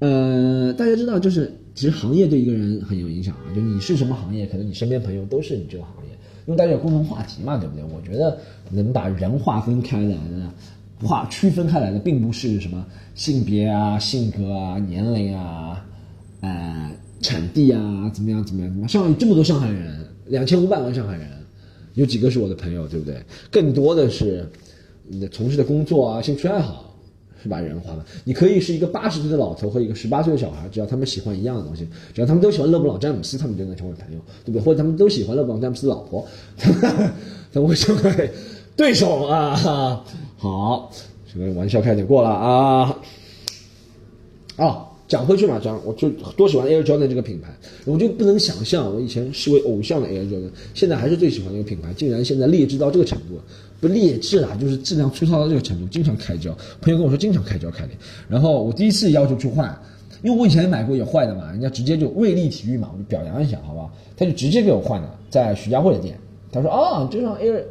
[0.00, 3.54] 呃，大家知道，就是其实行业对一个人很有影响啊。
[3.54, 6.10] 就你是什么行业，可能你身边朋友都是你这个行业，
[6.46, 7.84] 因为大家有共同话题嘛，对不对？
[7.84, 8.36] 我觉得
[8.70, 15.86] 能把人划分开来的，划区分开来的，并不是什么性别啊、性格啊、年龄啊，
[16.40, 18.88] 呃，产地啊，怎么样怎么样怎么样？
[18.88, 21.28] 上海这么多上海人，两千五百万上海人，
[21.96, 23.20] 有几个是我的朋友，对不对？
[23.50, 24.48] 更多的是。
[25.08, 26.92] 你的从事的工作啊，兴趣爱好，
[27.40, 28.04] 是把人划分。
[28.24, 34.60] 你可以是一个八十岁的老头和一个十八岁的小孩，只要他们喜欢一样的东西，只要他们都喜欢勒布朗詹姆斯，他们就能成为朋友，对不对？
[34.60, 36.26] 或者他们都喜欢勒布朗詹姆斯的老婆，
[36.58, 38.32] 他们会成为
[38.74, 40.04] 对手啊！
[40.38, 40.90] 好，
[41.32, 42.98] 这个玩笑开点过了啊！
[44.56, 53.40] 啊，讲回去嘛，讲我就多喜欢 Air Jordan 这个品牌，我就不能想象我以前视为偶像的 Air Jordan，现在还是最喜欢的一个品牌，竟然现在劣质到这个程度。
[53.78, 56.50] 不劣质啊，就是质量粗糙到这个程度，经常开胶。
[56.80, 57.94] 朋友跟我说经常开胶开裂，
[58.26, 59.78] 然后我第一次要求去换，
[60.22, 63.92] 因为我以前买过有坏的嘛，人家直接就瑞丽体育嘛，我就表扬一下，好不好？
[64.16, 66.18] 他就直接给我换了，在徐家汇的店。
[66.50, 67.62] 他说啊，这双 Air，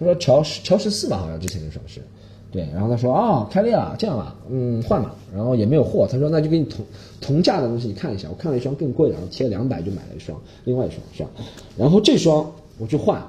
[0.00, 2.00] 他说乔乔十四吧，好像之前那双是，
[2.52, 2.68] 对。
[2.72, 5.14] 然后他说啊，开裂了，这样吧，嗯，换吧。
[5.34, 6.84] 然后也没有货，他说那就给你同
[7.20, 8.28] 同价的东西你看一下。
[8.28, 11.30] 我看了一双更贵的，然后贴了两百就买了一双，另外一双是吧？
[11.76, 13.20] 然后这双我去换。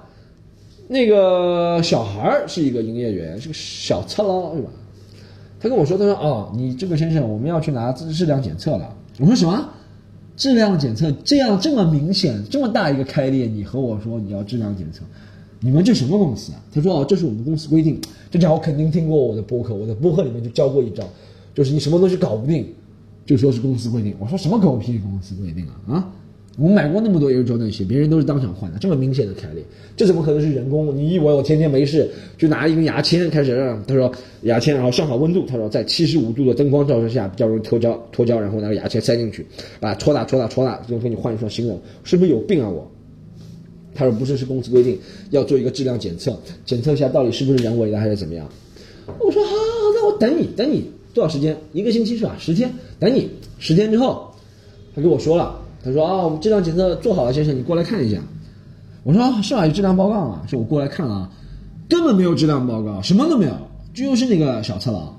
[0.87, 4.69] 那个小孩是一个营业员，是个小侧捞，是吧？
[5.59, 9.69] 他跟我说：“他说哦，你这个先生，我们要去拿质质量检测了。”我说：“什么？
[10.35, 11.09] 质量检测？
[11.23, 15.03] 这样这么明显，这么大一个开裂，你和我说你要质量检测？
[15.63, 17.99] 你们这什么公司啊？”他说：“哦，这是我们公司规定。”
[18.29, 21.03] 这家伙肯定听过我的播客，我的播客里面就教过一招，
[21.55, 22.67] 就是你什么东西搞不定，
[23.25, 24.13] 就说是公司规定。
[24.19, 25.93] 我说：“什么狗屁公司规定啊？
[25.93, 26.13] 啊？”
[26.55, 29.63] 我们买过那么多 Air Jordan 鞋，别人都是当场换的，这么明显的开裂，
[29.97, 30.95] 这怎么可能是人工？
[30.95, 34.11] 你以为我天天没事就拿一根牙签开始让他说
[34.43, 39.43] 牙签，然后上好温度，他说在七十五度的灯光照射下比较容易脱胶，脱胶，然后拿个牙签塞进去，
[39.79, 42.87] 把它戳大戳大戳大，就给你换一双新的，是不是有病啊我？
[43.95, 44.97] 他说不是，是公司规定
[45.29, 48.47] 要做一个质量检测，检测一下到底是不是人为的还是怎么样。
[49.19, 49.55] 我说好，好，
[49.95, 51.57] 那我等你，等你多少时间？
[51.73, 52.35] 一个星期是吧？
[52.39, 53.29] 十天，等你
[53.59, 54.31] 十天之后，
[54.95, 55.59] 他跟我说了。
[55.83, 58.21] 他说啊，我们质量检测做好了，先生，你过来看一下。
[59.03, 61.29] 我说是啊，有质量报告啊，说我过来看了，
[61.89, 63.53] 根本没有质量报告，什么都没有，
[63.93, 65.13] 就是那个小测了，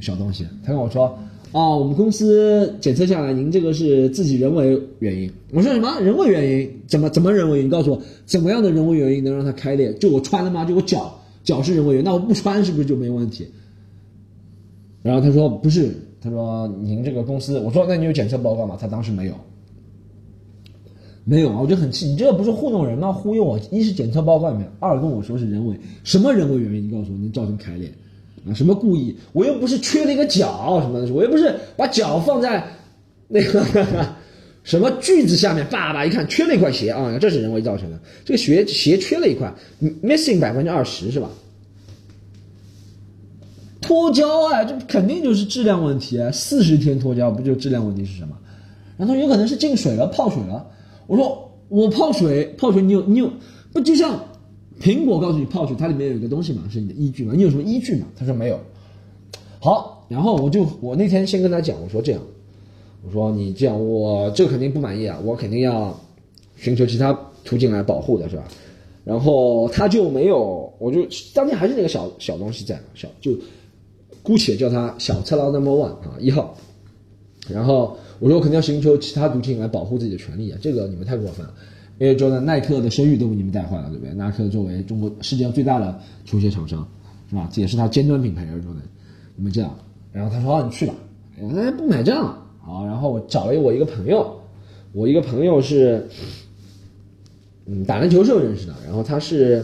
[0.00, 0.46] 小东西。
[0.64, 1.18] 他跟我说，
[1.52, 5.30] 哦，我们公司检测下来，您这个是自己人为原因。
[5.52, 6.70] 我说什么人为原因？
[6.86, 7.62] 怎么怎么人为？
[7.62, 9.92] 你告诉我，怎么样的人为原因能让它开裂？
[9.94, 10.64] 就我穿的吗？
[10.64, 13.48] 就我脚脚是人为原因，那我不穿是不是就没问题？
[15.02, 18.76] 然后他说不是，他说您这个公司，我说那你有检测报告吗？
[18.80, 19.34] 他当时没有。
[21.24, 23.12] 没有啊，我就很气，你这个不是糊弄人吗？
[23.12, 23.58] 忽悠我！
[23.70, 26.86] 一是检测报告里面，二跟我说是人为，什么人为原因？
[26.86, 27.92] 你告诉我能造成开裂？
[28.54, 29.16] 什么故意？
[29.32, 32.66] 我又不是缺了一个角什么的，我又不是把脚放在
[33.28, 33.64] 那个
[34.64, 38.00] 什么锯子下面，叭叭一看缺了一块鞋啊，这是人为造成的。
[38.24, 39.52] 这个鞋鞋缺了一块
[40.02, 41.28] ，missing 百分之二十是吧？
[43.80, 46.30] 脱胶啊，这肯定就是质量问题啊！
[46.30, 48.36] 四十天脱胶不就质量问题是什么？
[48.98, 50.66] 然后有可能是进水了，泡水了。
[51.06, 53.32] 我说我泡水，泡水你有你有
[53.72, 54.22] 不就像
[54.80, 57.34] 苹果告诉你泡水，它里面有一个东西嘛，是你的依据嘛？
[57.36, 58.06] 你有什么依据嘛？
[58.16, 58.58] 他说没有。
[59.60, 62.22] 好，然后我就我那天先跟他讲，我说这样，
[63.06, 65.94] 我说你这样我这肯定不满意啊，我肯定要
[66.56, 67.12] 寻求其他
[67.44, 68.44] 途径来保护的是吧？
[69.04, 73.36] 然后他就没有，我就当天还是那个小小东西在小就
[74.22, 76.56] 姑且叫他小次郎 number one 啊一号，
[77.48, 77.96] 然后。
[78.20, 80.58] 我说我肯定要寻求其他途径来保护自己的权利啊！
[80.60, 81.54] 这个你们太过分了，
[82.00, 84.14] 因为说呢，耐克的声誉都被你们带坏了，对不对？
[84.14, 86.88] 耐克作为中国世界上最大的球鞋厂商，
[87.28, 87.46] 是吧？
[87.52, 88.80] 这也是他尖端品牌，说的，
[89.36, 89.76] 你们这样。
[90.10, 90.94] 然后他说：“啊，你去吧。”
[91.54, 92.34] 哎，不买账。
[92.58, 94.34] 好，然后我找了我一个朋友，
[94.92, 96.08] 我一个朋友是，
[97.66, 98.74] 嗯，打篮球时候认识的。
[98.86, 99.62] 然后他是，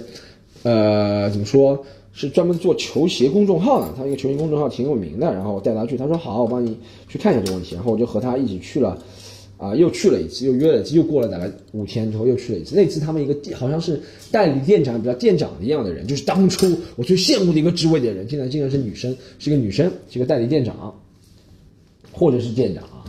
[0.62, 1.82] 呃，怎么说？
[2.12, 5.32] 是专门做球鞋公众号的，他一个球鞋公众号挺有名的。
[5.32, 6.76] 然后我带他去，他说好，我帮你
[7.08, 7.74] 去看一下这个问题。
[7.74, 8.98] 然后我就和他一起去了，
[9.58, 12.74] 啊，又去了一次，又约了一次，又过了大概五天之后又去了一次。
[12.76, 14.00] 那次他们一个好像是
[14.30, 20.94] 代理店长，比较店长一样的人，就是当初我最羡慕的一个职位的人，现在竟然是女生，是个女生，是个代理店长，
[22.12, 23.04] 或者是店长啊。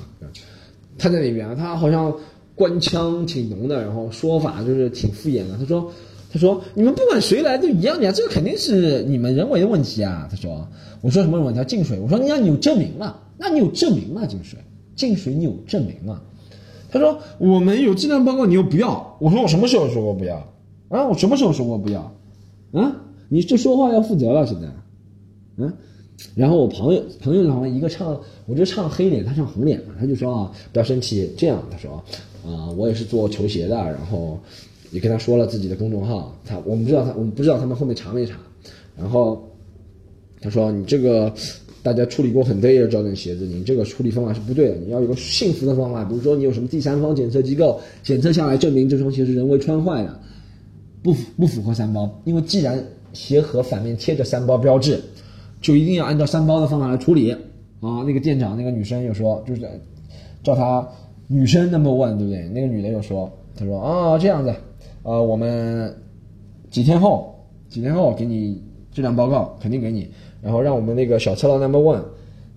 [0.97, 2.15] 他在那边啊，他好像
[2.55, 5.57] 官腔挺浓的，然后说法就是挺敷衍的。
[5.59, 5.91] 他说。
[6.29, 10.67] 他说：“你们不管谁来都一样的呀，这个肯定是你们人为的问题啊。”他说
[10.99, 11.63] ：“我说什么问题？
[11.63, 13.15] 进水。”我说：“你要你有证明嘛？
[13.37, 14.25] 那你有证明嘛？
[14.25, 14.59] 进水，
[14.93, 16.21] 进水你有证明嘛？”
[16.89, 20.35] 他说：“我们有质量报告，你又不要。”我说：“我什么时候说过不要？
[20.89, 21.99] 啊，我什么时候说过不要？
[22.71, 22.95] 啊，
[23.29, 24.67] 你这说话要负责了，现在，
[25.57, 25.73] 嗯，
[26.33, 32.01] 然后我朋友朋友他们一个唱，我就唱黑脸，他唱红脸嘛，他就说啊，不要生气，这样他说
[32.45, 34.39] 啊，我也是做球鞋的，然后
[34.91, 38.37] 也跟他说了自己的公众号，他我们不知道他我们不知道他们后面查没查，
[38.95, 39.45] 然后
[40.39, 41.33] 他说你这个。
[41.87, 44.75] 大家处理过很多也找点鞋子，你这个处理方法是不对的。
[44.75, 50.19] 你要有个幸福的方法，比如说你有什么第三方检测机构检测下来证明这双鞋是人为穿坏的，
[51.01, 52.21] 不不符合三包。
[52.25, 52.83] 因为既然
[53.13, 54.99] 鞋盒反面贴着三包标志，
[55.61, 58.03] 就一定要按照三包的方法来处理啊。
[58.05, 59.61] 那个店长那个女生又说，就是
[60.43, 60.85] 叫她
[61.27, 62.49] 女生 number one，对不对？
[62.49, 64.53] 那个女的又说，她说啊这样子，
[65.03, 65.95] 呃，我们
[66.69, 67.33] 几天后
[67.69, 68.61] 几天后给你
[68.91, 70.09] 质量报告，肯定给你。
[70.41, 72.03] 然后让我们那个小策拉 number one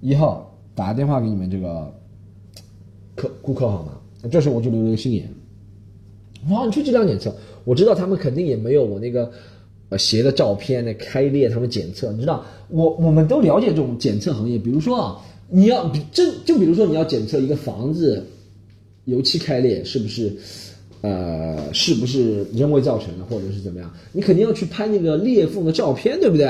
[0.01, 1.93] 一号打个电话给你们这个
[3.15, 3.93] 客顾客好吗？
[4.31, 5.29] 这时候我就留了个心眼。
[6.51, 9.31] 哇，你去质量检测，我知道他们肯定也没有我那个
[9.89, 14.59] 呃鞋的照片那开裂，他们检测，你知道，我我们都了解这种检测行业。
[14.59, 18.27] 比如说啊，你要这就比如说你要检测一个房子
[19.05, 20.35] 油漆开裂是不是
[21.03, 26.47] 呃是不是人为造成的，或者是怎么样，你肯定要去拍那个裂缝的照片，对不对？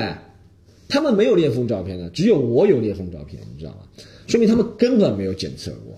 [0.91, 3.78] 他们没有裂缝照片的，只有我有裂缝照片，你知道吗？
[4.26, 5.97] 说明他们根本没有检测过。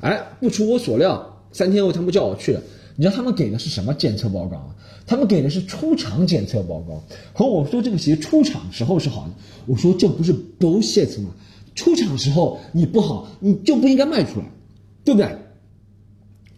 [0.00, 2.62] 哎，不出我所料，三天后他们叫我去了。
[2.94, 4.74] 你知道他们给的是什么检测报告吗？
[5.06, 7.02] 他们给的是出厂检测报告。
[7.32, 9.32] 和我说这个鞋出厂时候是好的，
[9.66, 11.30] 我说这不是 bullshit 吗？
[11.74, 14.46] 出厂时候你不好，你就不应该卖出来，
[15.04, 15.28] 对不对？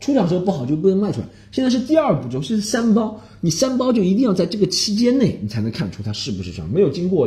[0.04, 1.26] 出厂时候不好就不能卖出来。
[1.50, 6.70] 现在是第二步骤，是三包，你三包就一定要在这个期间内，你才能看出它是不是这样。
[6.70, 7.26] 没有经过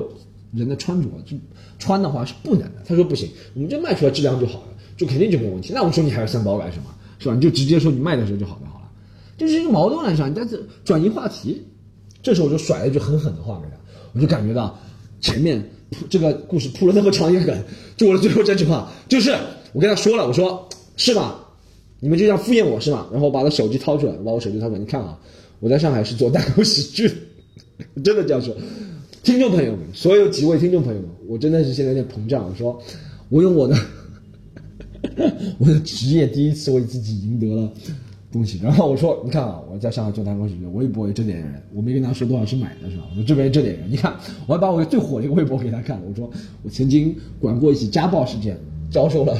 [0.53, 1.35] 人的穿着，就
[1.79, 2.83] 穿的话是不能的。
[2.85, 5.73] 他说不行，我们这卖出来质量就好了，就肯定就没问题。
[5.73, 6.93] 那我说你还要三包干什么？
[7.17, 7.33] 是吧？
[7.33, 8.85] 你就直接说你卖的时候就好就好了，
[9.39, 11.63] 就是一个矛盾来上，但是转移话题。
[12.21, 13.75] 这时候我就甩了一句很狠的话给他，
[14.13, 14.77] 我就感觉到
[15.19, 15.67] 前面
[16.11, 17.63] 这个故事铺了那么长一个梗，
[17.95, 19.35] 就我的最后这句话，就是
[19.73, 21.43] 我跟他说了，我说是吧？
[21.99, 23.07] 你们就这样敷衍我是吗？
[23.11, 25.17] 然后我把他手机掏出来，把我手机掏出来，你看啊，
[25.59, 27.11] 我在上海是做单口喜剧，
[28.03, 28.55] 真的这样说。
[29.23, 32.47] 听众朋友们，所有几位听众朋友们，我真的是现在有点膨胀。
[32.47, 32.79] 我说，
[33.29, 33.75] 我用我的
[35.57, 37.69] 我的职业第一次为自己赢得了
[38.31, 38.59] 东西。
[38.61, 43.03] 然后我说，你看啊，我在上海做单口喜剧，微博也这点人，我没跟他说多少是买的，是吧？
[43.09, 46.03] 我说这边这点人，你看，我还把我最火的一个微博给他看了。
[46.07, 46.29] 我说，
[46.63, 48.57] 我曾经管过一起家暴事件，
[48.91, 49.35] 遭受了。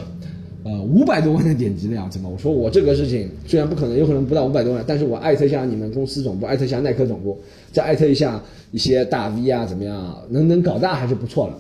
[0.68, 2.30] 呃，五百多万的点击量，怎么？
[2.30, 7.40] 我说我这个事情虽然不可能，有可能不到五百多万，但是我艾特一下你们公司总部，艾特一下耐克总部，
[7.72, 10.22] 再艾特一下一些大 V 啊，怎么样？
[10.30, 11.58] 能能搞大还是不错了。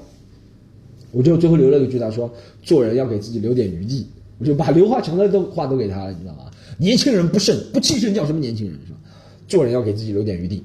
[1.13, 2.29] 我就最后留了个句，他说
[2.61, 4.05] 做人要给自己留点余地，
[4.39, 6.51] 我就把刘华强的都话都给他了，你知道吗？
[6.77, 8.99] 年轻人不慎不气盛叫什么年轻人是吧？
[9.47, 10.61] 做人要给自己留点余地。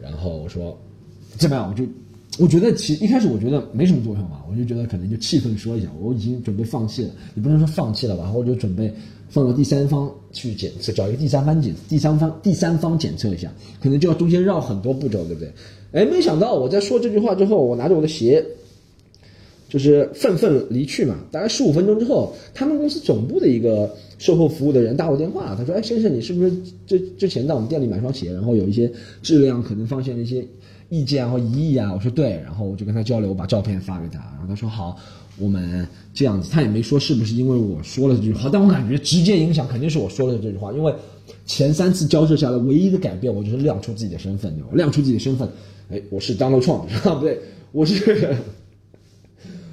[0.00, 0.78] 然后我说
[1.36, 1.68] 怎么样？
[1.68, 1.84] 我就。
[2.38, 8.92] 我觉得其一开始我觉得没什么作用嘛，我就觉得可能就气氛说一下，我已经准备放弃了，也不能说放弃了吧，我就准备
[9.28, 15.52] 放到第三方去检测，找一个第三方检第三方第三方检测一下，可能就要中间绕很多步骤，对不对？
[15.92, 18.44] 哎，没想到我在说这句话之后，我拿着我的鞋，
[19.68, 21.16] 就是愤愤离去嘛。
[21.30, 26.52] 大概十五分钟之后，他们公司总部的一个售后服务的人打我电话，他说：“哎，先生，你是不是
[26.84, 28.90] 之之前在我们店里买双鞋，然后有一些
[29.22, 30.44] 质量可能发现了一些。”
[30.94, 34.96] 意见或疑议啊，我说对，然后我就跟他交流，我把照片发给他，然后他说好，
[35.38, 40.94] 我们这样子，他也没说是不是因为我说了这句话，但我感觉直接影响肯定是我说了这句话，因为
[41.46, 45.48] 前三次交涉下来，唯一的改变我就是亮出自己的身份，亮出自己的身份，
[45.90, 47.14] 哎，我是 Donald Trump 是吧？
[47.16, 47.40] 不 对，
[47.72, 48.36] 我是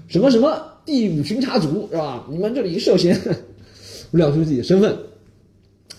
[0.07, 2.25] 什么什么第五巡查组是吧？
[2.31, 3.19] 你们这里涉嫌，
[4.11, 4.97] 亮出自己的身份，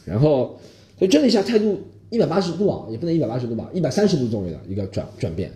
[0.04, 0.58] 然后
[0.98, 1.80] 所以这一下态度。
[2.12, 5.50] 一百八十度啊，也不能一百八十度吧，一百三十度左右的一个转转变，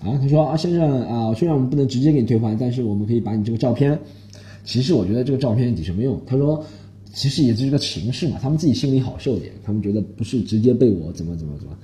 [0.00, 3.98] 啊，他说啊，先生啊，虽然我们不能直接给你退换，但是我们可以把你这个照片，
[4.64, 6.20] 其实我觉得这个照片抵什么用？
[6.24, 6.64] 他说，
[7.12, 11.76] 其实也就是个形式嘛，他们自己心里好受点，他们觉得不是直接被我怎么怎么怎么，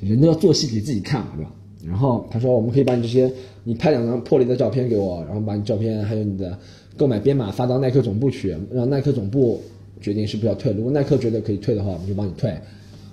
[0.00, 1.52] 人都要做戏给自己看嘛，对吧？
[1.84, 3.28] 然后他说，我们可以把你这些，
[3.64, 6.56] 你拍两张破裂的照片给我，然后把你照片还有你的
[6.96, 9.60] 购买编码发到耐克总部去，让耐克总部
[10.00, 12.56] 决定是不是要退，如果耐克觉得可以退的话，我们就帮你退。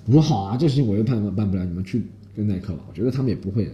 [0.08, 2.02] 我说好啊，这事情我又办办不了，你们去
[2.36, 2.80] 跟耐克吧。
[2.90, 3.72] 我觉得他们也不会的，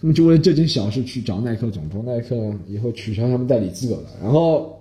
[0.00, 2.36] 他们就为这件小事去找耐克总部，耐克
[2.68, 4.04] 以后取消他们代理资格了。
[4.22, 4.80] 然后，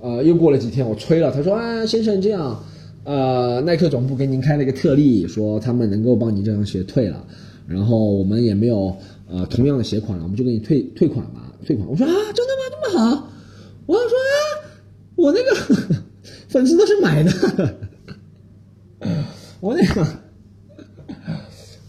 [0.00, 2.62] 呃，又过了几天，我催了，他说啊，先生这样，
[3.04, 7.26] 呃，耐克总部给您开了一个特例，说他们能够帮你这双鞋退了，
[7.66, 8.94] 然后我们也没有
[9.28, 11.88] 呃同样的鞋款了，我们就给你退退款吧，退款。
[11.88, 12.62] 我说啊，真的吗？
[12.70, 13.30] 这么好？
[13.86, 14.36] 我说啊，
[15.16, 15.54] 我那个
[16.48, 17.30] 粉丝都是买的。
[19.64, 20.06] 我那个，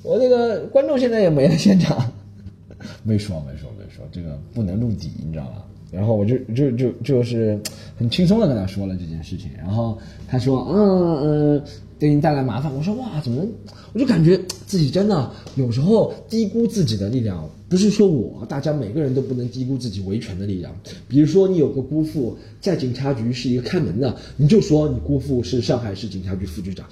[0.02, 2.10] 我那个观众现在也没了，现场
[3.04, 5.66] 没说没说没说，这个不能露底，你知道吧？
[5.92, 7.60] 然后我就就就就是
[7.98, 11.64] 很轻松的跟他说了这件事情，然后他说嗯嗯，
[11.98, 12.74] 给你带来麻烦。
[12.74, 13.46] 我说哇，怎么？
[13.94, 17.50] 我就感觉自己真的有时候低估自己的力量。
[17.68, 20.74] 不是说我，大家每个人都不能低估自己维权的力量。
[21.08, 26.86] 比如说，你有个姑父在警察局是一个看门的，你就说你姑父是上海市警察局副局长，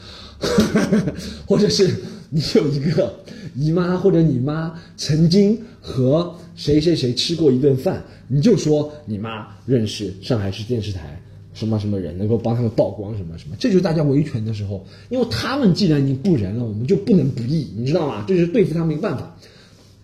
[1.46, 1.94] 或者是
[2.30, 3.14] 你有一个
[3.56, 11.22] 姨妈或者你妈曾经和谁谁谁吃过一顿饭，你就说你妈认识上海市电视台
[11.54, 13.56] 什么什么人，能够帮他们曝光什么什么。
[13.60, 18.26] 这就是大家维权的时候，因为他们既然已经不仁了，我们就不能不义，你知道吗？
[18.28, 19.36] 这就是对付他们一个办法。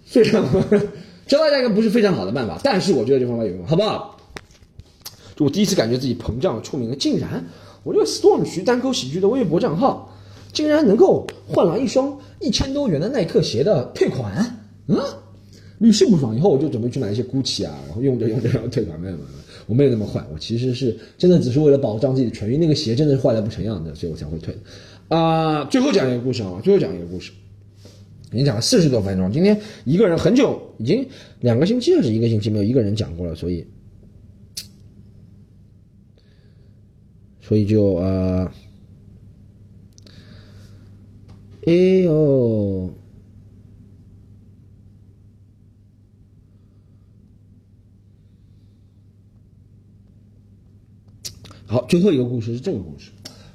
[0.05, 0.43] 非常，
[1.27, 4.17] 教大家一个不是非常好的办法，但是我觉得这方法有用，好不好？
[5.35, 7.45] 就我第一次感觉自己膨胀出名了，竟然
[7.83, 10.11] 我这个 Storm 徐单口喜剧的微博账号，
[10.51, 14.99] 竟然能够换来一双一千多元的耐克鞋的退款，嗯，
[15.77, 16.35] 屡试不爽。
[16.35, 19.27] 以后我就准备去买一些 GUCCI 啊，然后用着用着然后退款，没有没有，
[19.69, 24.57] 我没有那么坏，我其实是真的只是为了保障自己的权益，那个鞋真的是坏的不成样子，所以我才会退。
[25.07, 27.31] 啊，最后讲一个故事啊，最后讲一个故事。
[28.31, 31.03] 已经讲了四十多分钟，今天一个人很久，已经
[31.39, 33.65] 两个星期还是一个星期没有一个人讲过了，所以，
[37.41, 38.51] 所以就呃，
[41.65, 42.93] 哎呦，
[51.69, 53.11] 好，最后一个故事是这个故事，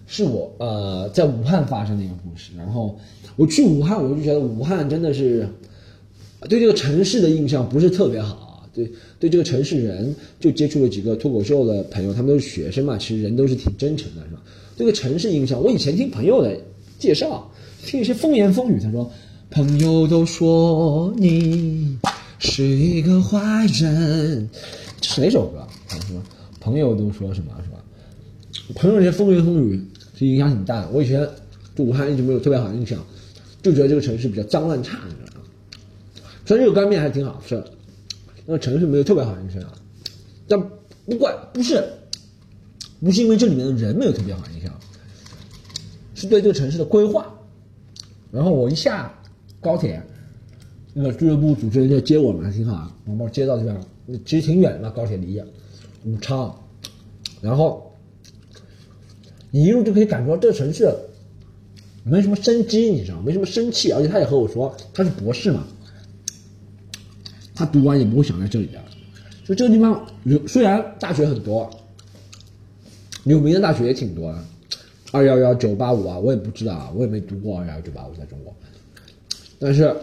[0.07, 2.99] 是我呃在武汉发生的一个故事，然后。
[3.37, 5.49] 我去武汉，我就觉得武汉真的是
[6.49, 8.69] 对这个城市的印象不是特别好。
[8.73, 8.89] 对
[9.19, 14.41] 对，这个城市人就接触了几个脱口秀的朋友，他们都是学生嘛，其实人都是挺真诚的，是吧？
[14.77, 16.57] 这个城市印象，我以前听朋友的
[16.97, 17.51] 介绍，
[17.85, 19.11] 听一些风言风语，他说
[19.51, 21.99] 朋友都说你
[22.39, 24.49] 是一个坏人，
[25.01, 25.67] 这是哪首歌？
[25.89, 26.23] 他说
[26.61, 27.74] 朋友都说什么是吧？
[28.75, 29.85] 朋友圈风言风语
[30.15, 30.89] 其实影响挺大的。
[30.91, 31.29] 我以前
[31.75, 32.99] 对武汉一直没有特别好的印象。
[33.63, 35.47] 就觉得这个城市比较脏乱差，你知道吗？
[36.45, 37.65] 虽然这个干面还挺好吃，
[38.45, 39.63] 那个城市没有特别好印象，
[40.47, 40.61] 但
[41.07, 41.83] 不怪不是，
[43.01, 44.71] 不是因为这里面的人没有特别好印象，
[46.15, 47.35] 是对这个城市的规划。
[48.31, 49.11] 然后我一下
[49.63, 50.03] 高铁，
[50.93, 53.81] 那个俱乐部主持人就接我们，还，挺好，啊我们接到这边，
[54.27, 55.43] 其实挺远的，高铁离
[56.05, 56.55] 武昌，
[57.41, 57.94] 然后
[59.55, 60.93] 你一路就可以感觉到这个城市。
[62.03, 65.65] 没什么生机，你知道吗，没什么生气，而且他也和我说他是博士嘛，
[67.55, 68.83] 他读完也不会想在这里的。
[69.47, 71.71] 就这个地方有，虽然大学很多，
[73.23, 74.39] 有名的大学也挺多的，
[75.13, 78.53] 二幺幺、九八五啊，我也不知道啊，我也没读过二幺幺、九八五在中国，
[79.61, 79.95] 但是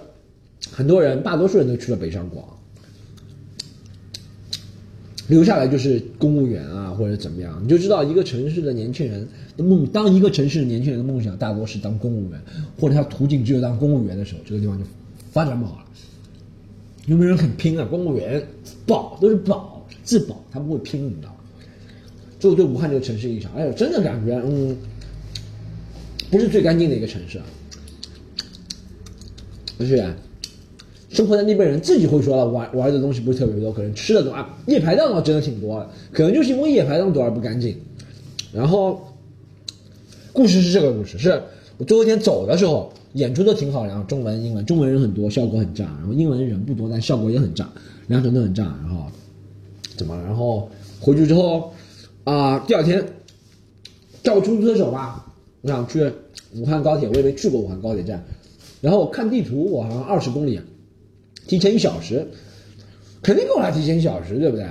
[0.72, 2.47] 很多人，大多数人都去了北上广。
[5.32, 9.26] 留下来就是公务员啊，或者怎么样，你就知道一个城市的年轻人
[9.56, 9.88] 的梦。
[9.88, 12.42] 当一个城市的年轻人的梦想大多是当公务员，
[12.78, 14.84] 或者他途径只有当公务员的时候，这个地方就
[15.32, 15.86] 发展不好了。
[17.06, 17.88] 有没有人很拼啊？
[17.90, 18.46] 公务员
[18.86, 21.36] 保都是保自保，他不会拼，你知道吗？
[22.38, 24.76] 这我对武汉这个城市印象，哎呦，真的感觉嗯，
[26.30, 27.46] 不是最干净的一个城市啊，
[29.78, 30.14] 不是。
[31.12, 37.76] 生活在那边人自己会说了，玩玩的东西不是特别多，可能吃的多啊，夜排档倒真的挺多的，可能就是因为夜排档多而不干净。
[38.53, 39.01] 然后，
[40.32, 41.41] 故事是这个故事，是
[41.78, 47.70] 我最后一天走的时候，演出都挺好，然后中文、英文，中文人很多，效果很炸，然后英文人不多，但效果也很炸，
[48.07, 48.64] 两种都很炸。
[48.82, 49.05] 然后
[49.97, 50.16] 怎么？
[50.24, 50.70] 然后
[51.01, 51.74] 回去之后
[52.24, 53.05] 啊，第二天
[54.24, 55.26] 叫出租车走吧，
[55.62, 56.09] 我想去
[56.55, 58.24] 武汉高铁，我也没去过武汉高铁站，
[58.80, 60.57] 然后我看地图，我好像二十公里。
[61.52, 62.26] 提前一小时，
[63.22, 64.66] 肯定给我来提前一小时，对不对？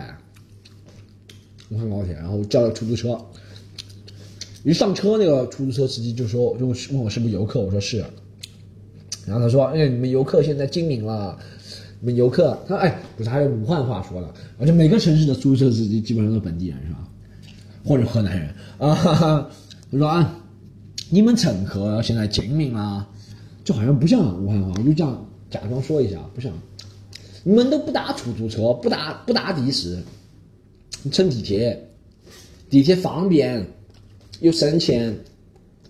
[1.68, 3.20] 武汉高铁，然后叫了出租车，
[4.64, 8.02] 一上车，那个出租车司机就说，就问我是不是游客，我说是。
[9.26, 11.38] 然后他说，哎，你们游客现在精明了，
[12.00, 17.06] 你们游客，他哎，不是还有武汉话说了，而且每个城市的出租车司机基本上都本地人是吧？
[17.84, 18.94] 或者河南人啊？
[18.94, 19.50] 哈哈，
[19.92, 20.34] 他说啊，
[21.10, 23.06] 你们乘客现在精明了，
[23.64, 25.26] 就好像不像武汉话，我就这样。
[25.50, 26.52] 假装说一下，不像，
[27.42, 29.98] 你们都不打出租车，不打不打的士，
[31.10, 31.88] 乘地铁，
[32.68, 33.66] 地铁方便
[34.40, 35.18] 又省钱，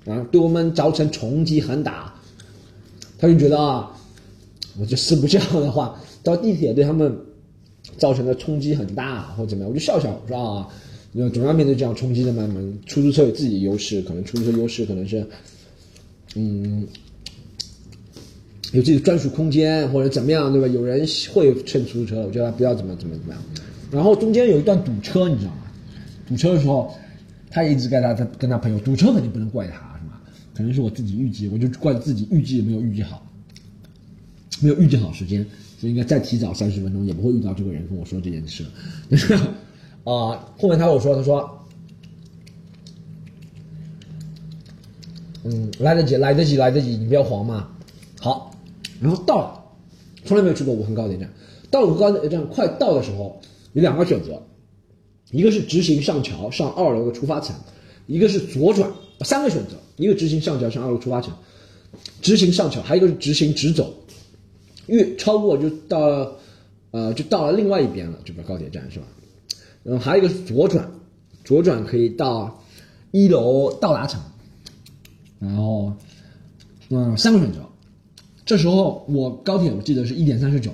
[0.06, 2.14] 啊，对我们造成冲击很大。
[3.18, 3.90] 他就觉得啊，
[4.78, 7.18] 我这四不这样的话，到地铁对他们
[7.98, 10.68] 造成的冲击很大，或者怎么样，我就笑笑，是吧？
[11.14, 12.48] 因为总要面对这样冲击的嘛。
[12.86, 15.26] 出租车有自己的优势，可能出租车优势可能是，
[16.36, 16.86] 嗯。
[18.72, 20.68] 有自己的专属空间或者怎么样，对吧？
[20.68, 23.42] 有人会乘出租车，我觉得不要怎么怎么怎么样。
[23.90, 25.62] 然后中间有一段堵车，你知道吗？
[26.28, 26.94] 堵车的时候，
[27.50, 30.20] 他一直跟他他跟他朋友堵车，肯定不能怪他，是吗？
[30.54, 33.26] 可能是我自己预计，我就怪自己预计没有预计好，
[34.60, 35.44] 没有预计好时间，
[35.80, 38.64] 就应该再提早三十分钟，也不会遇到这个人跟我说这件事。
[39.08, 41.56] 但是啊，后面他跟我说，他说。
[45.42, 47.66] 嗯，来得及，来得及，来得及，你不要慌嘛。
[48.20, 48.49] 好，
[49.00, 49.76] 然后到，
[50.24, 51.32] 从来没有去过武汉高铁站。
[51.70, 53.40] 到武汉高铁站快到的时候，
[53.72, 54.42] 有两个选择，
[55.30, 57.56] 一个是直行上桥上二楼的出发层，
[58.06, 58.90] 一个是左转。
[59.22, 61.32] 三个选择，一个直行上桥上二楼出发层，
[62.22, 63.94] 直行上桥，还有一个是直行直走，
[64.86, 66.32] 越超过就到，
[66.90, 69.06] 呃，就到了另外一边了，这个高铁站是吧？
[69.82, 70.90] 然后还有一个是左转，
[71.44, 72.62] 左转可以到
[73.10, 74.20] 一楼到达层。
[75.38, 75.92] 然后，
[76.88, 77.58] 嗯，三个选择。
[78.50, 80.72] 这时候我高铁我记得是一点三十九，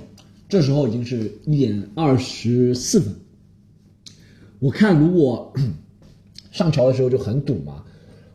[0.49, 3.13] 这时候已经是一点二十四分。
[4.57, 5.53] 我看如果
[6.51, 7.83] 上桥的时候就很堵嘛，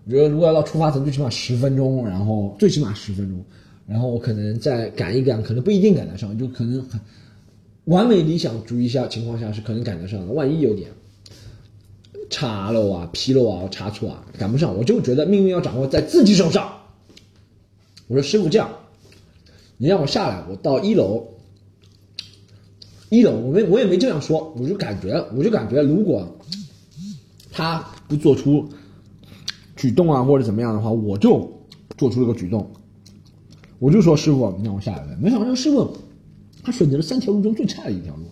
[0.04, 3.44] 我觉得如果要到出发层最起码十分钟，然后最起码十分钟，
[3.84, 7.00] 然后我可能再赶一赶，可能不一定赶得上，就可能很
[7.86, 10.88] 完美理想主义下情况下是可能赶得上的，万一有点。
[12.30, 16.72] 差漏啊、纰漏啊、差错啊，赶不上，我就觉得命运要掌握在自己手上。
[18.06, 18.70] 我说师傅这样，
[19.82, 21.26] 你让我下来，我到一楼，
[23.08, 26.38] 一楼，我没我也没这样说，我就感觉，我就感觉，如果
[27.50, 28.68] 他不做出
[29.74, 31.50] 举动啊或者怎么样的话，我就
[31.98, 32.70] 做出了个举动，
[33.80, 35.16] 我就说师傅，你让我下来呗。
[35.20, 35.96] 没想到这个师傅，
[36.62, 38.22] 他选择了三条路中最差的一条路，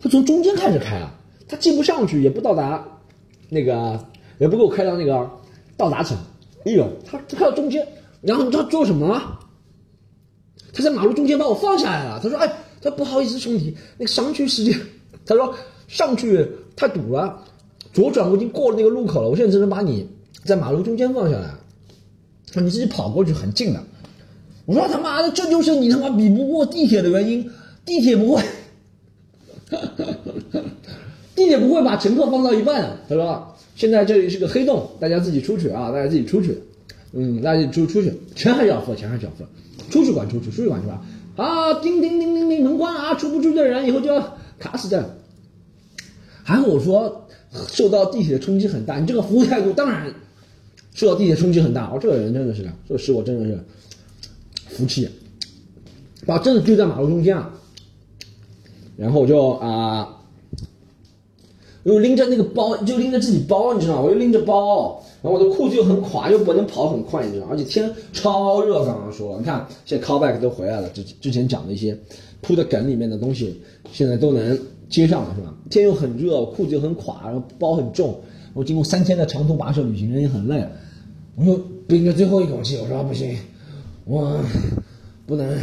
[0.00, 1.12] 他从中间开始开啊，
[1.46, 2.82] 他既不上去，也不到达。
[3.50, 4.02] 那个
[4.38, 5.30] 也不给我开到那个
[5.76, 6.16] 到达层，
[6.64, 7.86] 哎呦，他他开到中间，
[8.22, 9.38] 然后你知道做什么吗？
[10.76, 12.20] 他在马路中间把我放下来了。
[12.22, 12.52] 他说：“哎，
[12.82, 14.78] 他不好意思，兄弟，那个上去时间，
[15.24, 15.54] 他说
[15.88, 16.46] 上去
[16.76, 17.42] 太堵了，
[17.94, 20.06] 左转我已经过了那个路口了，我现在只能把你
[20.44, 21.54] 在马路中间放下来，
[22.52, 23.82] 说你自己跑过去很近的。”
[24.66, 27.50] 我说：“他妈的，这就是你他妈比不过地铁的原因，
[27.86, 28.42] 地铁不会。”
[31.34, 36.58] 地铁不会把乘客放到一半，他说：“现在这里是个黑洞，大家自己出去啊，大家自己出去，
[37.12, 39.44] 嗯，那就出出去，钱还是要付，钱还是要付，
[39.90, 41.02] 出去管出去，出去管是吧？
[41.36, 45.18] 啊，叮叮叮叮叮，门关了啊，出不出去的人以后就要卡死的。
[46.42, 47.28] 还好我说
[47.68, 50.12] 受到地铁的冲击很大，你这个服务态度当然
[50.94, 51.92] 受到地铁冲击很大。
[51.92, 53.58] 我这个人真的是，这个使我真的是
[54.68, 55.08] 服气，
[56.24, 57.50] 把真的丢在马路中间啊，
[58.96, 60.12] 然后我就啊。”
[61.86, 64.00] 又拎着那个包，就拎着自己包，你知道吗？
[64.00, 65.00] 我又拎着包，
[65.30, 67.46] 我的裤子又很垮，又不能跑很快，你知道？
[67.50, 71.98] 而且天超热，刚刚说，你看现在 callback 都回来了，之之前讲的一些
[72.40, 73.60] 铺的梗里面的东西，
[73.92, 74.58] 现在都能
[74.88, 75.54] 接上了，是吧？
[75.70, 78.18] 天又很热，裤子又很垮，然后包很重，
[78.54, 80.66] 我经过三天的长途跋涉旅行，人也很累，
[81.36, 81.56] 我又
[81.86, 83.36] 憋着最后一口气，我说不行，
[84.04, 84.38] 我
[85.26, 85.58] 不能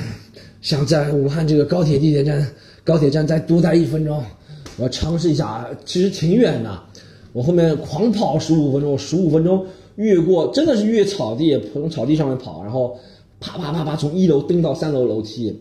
[0.61, 2.45] 想在武汉这个高铁地铁站
[2.83, 4.23] 高铁站再多待一分钟。
[4.77, 6.83] 我要尝试一下，其实挺远的。
[7.33, 9.65] 我后面狂跑十五分钟，十五分钟
[9.95, 12.95] 越过，真的是越草地，从草地上面跑，然后
[13.39, 15.53] 啪啪啪啪从一楼登到三楼楼梯，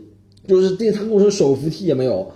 [0.46, 2.30] 就是电他跟我说手扶梯也没有。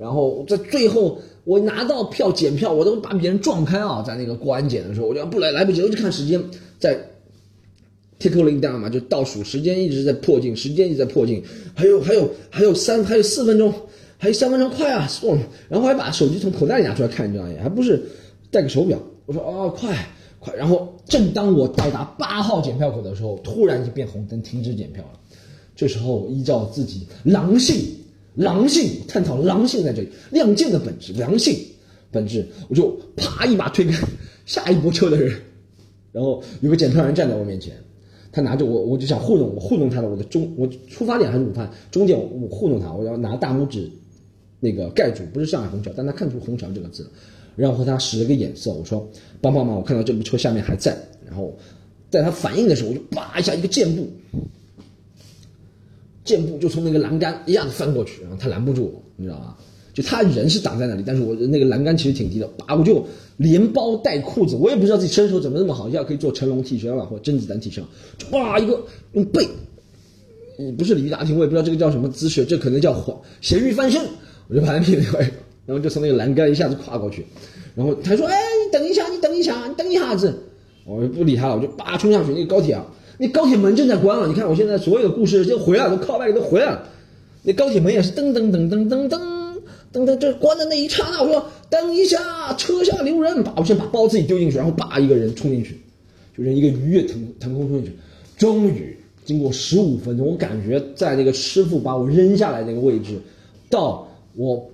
[0.00, 6.42] 然后在最后我拿到票检票，我都把别人撞开啊，在那个过安检的时候，我就不来来不及，我就看时间，
[6.78, 6.98] 在
[8.18, 11.42] tickling down 嘛，就倒数，时间一直在迫近，时间一直在迫近，
[11.74, 13.72] 还有还有还有三还有四分钟。
[14.20, 17.52] 还有三分钟快啊，送，然后还把手机从口袋里拿出来看，你知道吗？
[17.62, 18.02] 还不是
[18.50, 18.98] 戴个手表。
[19.26, 19.94] 我说哦，快
[20.38, 20.54] 快。
[20.54, 25.20] 然后正当我到达八号检票口的时候，突然就变红灯，停止检票了。
[25.76, 27.76] 这时候我依照自己狼性，
[28.34, 31.56] 狼性探讨狼性在这里，亮剑的本质，狼性
[32.10, 34.06] 本质，我就啪一把推开
[34.46, 35.40] 下一波车的人，
[36.12, 37.74] 然后有个检票员站在我面前。
[38.30, 40.08] 他拿着我，我就想糊弄我，糊弄他的。
[40.08, 43.90] 我的中，我出发点还是武汉，中间我糊弄他，我要拿大拇指。
[44.60, 47.08] 那个盖住不是上海虹桥，但他看出虹桥这个字，
[47.58, 50.96] 然后和他使了个眼色，我说帮帮忙，我看到这部车下面还在，
[51.26, 51.52] 然后
[52.08, 54.08] 在他反应的时候，我就叭一下一个箭步，
[56.24, 59.56] 箭步就从那个栏杆一下子翻过去，然后他拦不住我，你知道吗？
[59.92, 63.04] 就他人是挡在那里，但是我那个栏杆其实挺低的，叭我就
[63.38, 67.82] 连包带裤子，我也不知道自己身手怎么那么好，一下可以做成龙替身了或甄子丹替身，
[68.16, 68.80] 就哇一个
[69.14, 69.44] 用背，
[70.78, 72.94] 不是鲤鱼打挺，我也不知道这个叫什么姿势，这可能叫
[73.40, 74.00] 咸鱼翻身。
[74.50, 75.30] 我就把他撇开，
[75.68, 77.26] 然后就从那个栏杆一下子跨过去，
[77.74, 80.34] 然后他说：“哎，你等一下，你等一下，你等一下子。”
[80.86, 82.32] 我就不理他了，我就叭冲上去。
[82.32, 82.86] 那个高铁啊，
[83.18, 86.88] 那高铁门正在关了，你看我现在所有的故事就回来了，都靠外都回来了。
[87.42, 89.20] 那高铁门也是噔噔噔噔噔噔
[89.92, 95.78] 噔噔，这关的那一刹那，我说等一下，车下留人，把我先把包自己丢进去，然后叭一个人冲进去，
[96.34, 97.92] 就是一个鱼跃腾腾空冲进去。
[98.38, 98.96] 终于
[99.26, 103.20] 经过十五分钟，我感觉在那个师傅把我扔下来那个位置，
[103.68, 104.70] 到我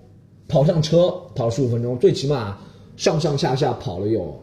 [0.49, 2.59] 跑上车跑十五分钟，最起码
[2.97, 4.35] 上上下下跑了有。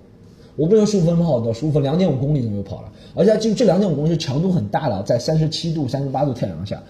[0.58, 6.82] 我不知道十五分跑到十五分两点五公里左右跑了，而且就这两点五公里是强度很大的，在三十七度、三十八度太阳下，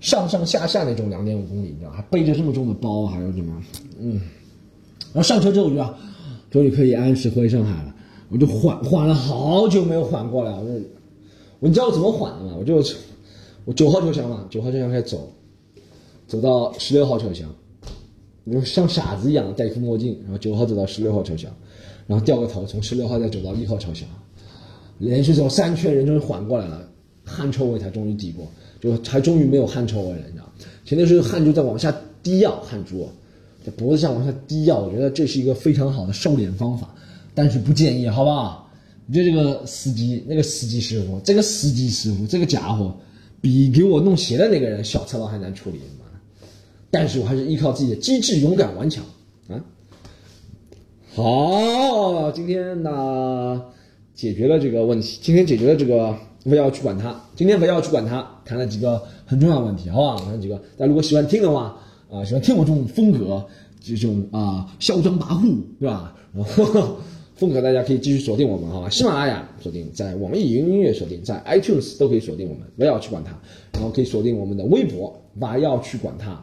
[0.00, 3.62] 上上下下那种两点五公里，你知道还背着这么重的包，还有什么？
[4.00, 4.20] 嗯，
[5.12, 5.84] 然后上车之后我就
[6.50, 7.94] 终于可以按时回上海了，
[8.30, 10.72] 我就缓缓了好久没有缓过来，我就，
[11.60, 12.54] 你知道我怎么缓的吗？
[12.58, 12.82] 我就
[13.66, 15.28] 我九号车厢嘛，九号车厢开始走，
[16.26, 17.48] 走到十六号车厢，
[18.52, 21.50] 就像傻子一样戴副墨镜，然后九号走到十六号车厢。
[22.06, 24.08] 然后掉个头，从十六号再走到一号车厢，
[24.98, 26.88] 连续走三圈，人终于缓过来了，
[27.24, 28.46] 汗臭味才终于抵过，
[28.80, 30.48] 就还终于没有汗臭味了，你知道
[30.84, 31.92] 前段时间汗就在往下
[32.22, 33.08] 滴药，汗珠，
[33.64, 36.94] 在脖子上往下滴药，我觉得这是一个非常好的瘦脸方法，
[37.34, 38.70] 但是不建议，好不好？
[39.06, 42.96] 你觉得这个司机，那个司机师傅，这个司机师傅，这个家伙，
[43.40, 45.80] 比给我弄鞋的那个人小菜刀还难处理，
[46.90, 49.04] 但是我还是依靠自己的机智、勇敢、顽强
[49.48, 49.62] 啊。
[51.14, 53.62] 好，今天呢
[54.14, 55.18] 解决了这个问题。
[55.22, 57.18] 今天解决了这个，不要去管它。
[57.34, 60.22] 今天不要去管它，谈了几个很重要的问题，好吧？
[60.22, 60.56] 谈了几个。
[60.76, 61.76] 大家如果喜欢听的话，
[62.10, 63.44] 啊，喜欢听我这种风格，
[63.80, 66.14] 这种啊嚣张跋扈，对吧？
[66.34, 66.96] 然后
[67.36, 68.88] 风格大家可以继续锁定我们，好吧？
[68.88, 73.32] 喜马拉雅锁定，在网易云音乐锁定，在 iTunes 都可以锁定我们，不要去管它。
[73.72, 76.42] 然后可以锁定我们的微博，不要去管它。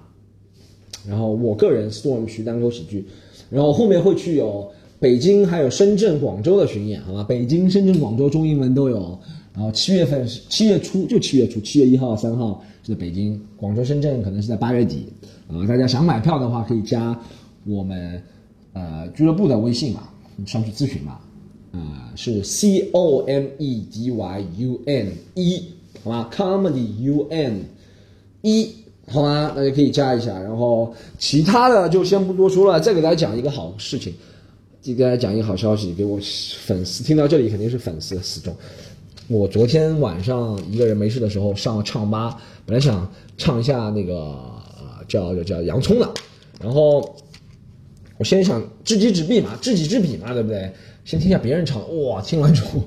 [1.07, 3.05] 然后我个人 Storm 徐单口喜剧。
[3.49, 4.67] 然后后面会去有
[4.99, 7.23] 北京、还有深圳、广州的巡演，好吧？
[7.23, 9.19] 北京、深圳、广州中英文都有。
[9.53, 15.05] 然后七月份是七月初，就七月初，七月一号、三号是在北京、广州、深圳，可能是在八月底。
[15.47, 17.15] 啊，大家想买票的话，可以加
[17.65, 18.19] 我们
[18.73, 20.09] 呃俱乐部的微信嘛，
[20.47, 21.19] 上去咨询嘛。
[21.73, 25.61] 啊，是 C O M E D Y U N 一，
[26.03, 27.65] 好吧？Comedy U N
[28.41, 28.69] 一。
[29.11, 29.51] 好吗？
[29.55, 32.79] 大家可以加一下，然后其他的就先不多说了。
[32.79, 34.13] 再给大家讲一个好事情，
[34.81, 36.17] 再给大家讲一个好消息，给我
[36.65, 38.55] 粉丝听到这里肯定是粉丝死忠。
[39.27, 44.39] 我昨天晚上一个人没事的时候上了唱吧，本来想唱一下那个
[45.07, 46.09] 叫叫叫洋葱的，
[46.61, 47.15] 然后
[48.17, 50.71] 我先想知己知彼嘛，知己知彼嘛，对不对？
[51.03, 52.81] 先听一下别人唱，哇，听完之后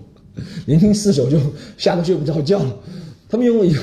[0.64, 1.38] 连听四首就
[1.76, 2.74] 吓得睡不着觉了。
[3.28, 3.80] 他们用了一个。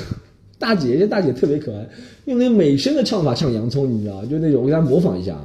[0.63, 1.89] 大姐，这大姐特别可爱，
[2.23, 5.37] 用那美声的唱法唱洋葱，你知道就那种，我给大家模仿一下。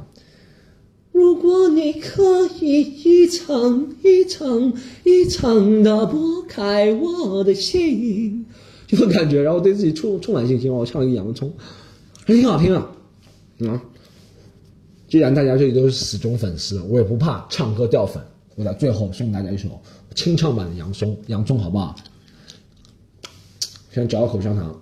[1.11, 8.45] 如果你可以一层一层一层的剥开我的心，
[8.87, 11.51] 这种感觉，然后对自己充充满信心，我唱了一个洋葱，
[12.23, 12.79] 还挺好听的。
[13.69, 13.83] 啊，
[15.09, 18.23] 既然大家这里都是死忠粉丝，我也不怕唱歌掉粉，
[18.55, 19.67] 我在最后送大家一首
[20.15, 21.93] 清唱版的洋葱，洋葱好不好？
[23.91, 24.81] 先嚼口香糖。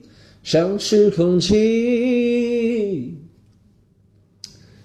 [0.43, 3.17] 像是空气。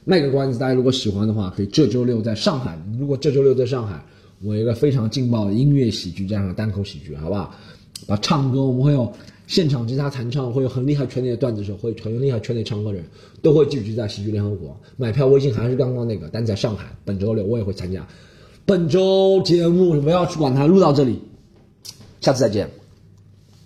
[0.04, 2.78] 卖个关子，大家如果喜欢的话，可以这周六在上海。
[2.98, 4.04] 如果这周六在上海，
[4.40, 7.54] 我一个非常劲爆的音乐喜剧加上单口喜剧，好不好？
[8.06, 9.12] 把唱歌，我们会有
[9.48, 13.04] 现场吉他弹唱，会有很厉害圈内的段子手，会有很厉害圈内唱歌人，
[13.42, 14.78] 都会聚集在喜剧联合国。
[14.96, 18.06] 买票微信还是刚刚那个，但在上海，本周六我也会参加。
[18.64, 21.20] 本周节目不要去管它，录到这里，
[22.20, 22.70] 下次再见，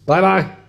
[0.06, 0.59] 拜拜。